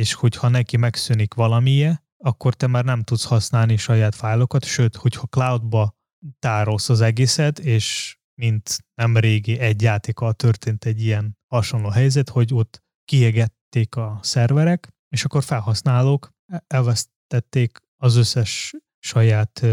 és 0.00 0.14
hogyha 0.14 0.48
neki 0.48 0.76
megszűnik 0.76 1.34
valamije, 1.34 2.04
akkor 2.16 2.54
te 2.54 2.66
már 2.66 2.84
nem 2.84 3.02
tudsz 3.02 3.24
használni 3.24 3.76
saját 3.76 4.14
fájlokat, 4.14 4.64
sőt, 4.64 4.96
hogyha 4.96 5.26
cloudba 5.26 5.94
tárolsz 6.38 6.88
az 6.88 7.00
egészet, 7.00 7.58
és 7.58 8.16
mint 8.34 8.78
nem 8.94 9.16
régi 9.16 9.58
egy 9.58 9.82
játékkal 9.82 10.32
történt 10.32 10.84
egy 10.84 11.02
ilyen 11.02 11.38
hasonló 11.46 11.88
helyzet, 11.88 12.28
hogy 12.28 12.54
ott 12.54 12.82
kiégették 13.04 13.96
a 13.96 14.18
szerverek, 14.22 14.88
és 15.08 15.24
akkor 15.24 15.42
felhasználók 15.42 16.30
elvesztették 16.66 17.78
az 17.96 18.16
összes 18.16 18.74
saját... 18.98 19.66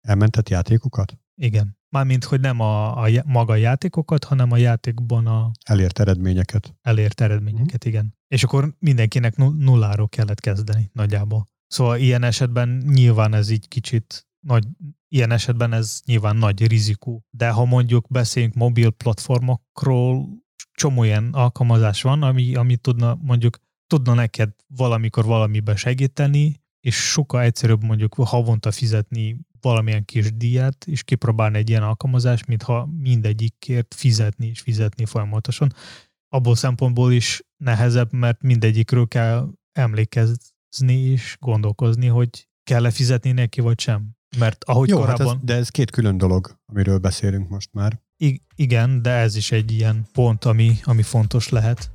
Elmentett 0.00 0.48
játékokat? 0.48 1.18
Igen. 1.34 1.77
Mármint, 1.90 2.24
hogy 2.24 2.40
nem 2.40 2.60
a, 2.60 3.02
a 3.04 3.08
maga 3.24 3.54
játékokat, 3.54 4.24
hanem 4.24 4.52
a 4.52 4.56
játékban 4.56 5.26
a... 5.26 5.50
Elért 5.64 5.98
eredményeket. 5.98 6.74
Elért 6.82 7.20
eredményeket, 7.20 7.86
mm. 7.86 7.88
igen. 7.88 8.14
És 8.28 8.44
akkor 8.44 8.74
mindenkinek 8.78 9.36
nulláról 9.36 10.08
kellett 10.08 10.40
kezdeni 10.40 10.90
nagyjából. 10.92 11.46
Szóval 11.66 11.98
ilyen 11.98 12.22
esetben 12.22 12.68
nyilván 12.86 13.34
ez 13.34 13.50
így 13.50 13.68
kicsit 13.68 14.26
nagy, 14.46 14.64
ilyen 15.08 15.30
esetben 15.30 15.72
ez 15.72 16.00
nyilván 16.04 16.36
nagy 16.36 16.66
rizikó. 16.66 17.24
De 17.30 17.50
ha 17.50 17.64
mondjuk 17.64 18.08
beszéljünk 18.08 18.54
mobil 18.54 18.90
platformokról, 18.90 20.28
csomó 20.72 21.04
ilyen 21.04 21.28
alkalmazás 21.32 22.02
van, 22.02 22.22
ami, 22.22 22.54
ami 22.54 22.76
tudna 22.76 23.18
mondjuk 23.22 23.58
tudna 23.86 24.14
neked 24.14 24.50
valamikor 24.66 25.24
valamiben 25.24 25.76
segíteni, 25.76 26.60
és 26.80 26.96
sokkal 26.96 27.42
egyszerűbb 27.42 27.84
mondjuk 27.84 28.14
havonta 28.14 28.70
fizetni 28.70 29.40
valamilyen 29.60 30.04
kis 30.04 30.36
díjat, 30.36 30.84
és 30.86 31.02
kipróbálni 31.02 31.58
egy 31.58 31.68
ilyen 31.68 31.82
alkalmazást, 31.82 32.46
mintha 32.46 32.88
mindegyikért 33.00 33.94
fizetni 33.94 34.46
és 34.46 34.60
fizetni 34.60 35.04
folyamatosan. 35.04 35.72
Abból 36.28 36.56
szempontból 36.56 37.12
is 37.12 37.42
nehezebb, 37.56 38.12
mert 38.12 38.42
mindegyikről 38.42 39.08
kell 39.08 39.48
emlékezni 39.72 40.94
és 40.94 41.36
gondolkozni, 41.40 42.06
hogy 42.06 42.48
kell-e 42.64 42.90
fizetni 42.90 43.32
neki, 43.32 43.60
vagy 43.60 43.80
sem. 43.80 44.16
Mert 44.38 44.64
ahogy 44.64 44.88
Jó, 44.88 44.98
korábban... 44.98 45.26
Hát 45.26 45.36
ez, 45.36 45.42
de 45.42 45.54
ez 45.54 45.68
két 45.68 45.90
külön 45.90 46.18
dolog, 46.18 46.58
amiről 46.66 46.98
beszélünk 46.98 47.48
most 47.48 47.68
már. 47.72 48.00
I- 48.16 48.42
igen, 48.54 49.02
de 49.02 49.10
ez 49.10 49.36
is 49.36 49.52
egy 49.52 49.72
ilyen 49.72 50.06
pont, 50.12 50.44
ami, 50.44 50.76
ami 50.82 51.02
fontos 51.02 51.48
lehet. 51.48 51.90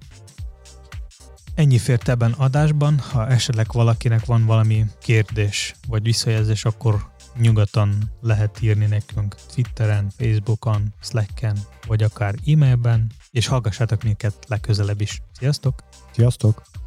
Ennyi 1.55 1.78
fért 1.78 2.09
ebben 2.09 2.32
adásban. 2.32 2.99
Ha 2.99 3.28
esetleg 3.28 3.68
valakinek 3.72 4.26
van 4.26 4.45
valami 4.45 4.86
kérdés 5.01 5.76
vagy 5.88 6.03
visszajelzés, 6.03 6.66
akkor 6.66 7.12
nyugodtan 7.38 8.11
lehet 8.21 8.61
írni 8.61 8.86
nekünk 8.86 9.36
Twitteren, 9.53 10.09
Facebookon, 10.17 10.93
Slacken, 11.01 11.57
vagy 11.88 12.03
akár 12.03 12.36
e-mailben, 12.45 13.11
és 13.31 13.47
hallgassátok 13.47 14.03
minket 14.03 14.34
legközelebb 14.47 15.01
is. 15.01 15.21
Sziasztok! 15.31 15.84
Sziasztok! 16.11 16.82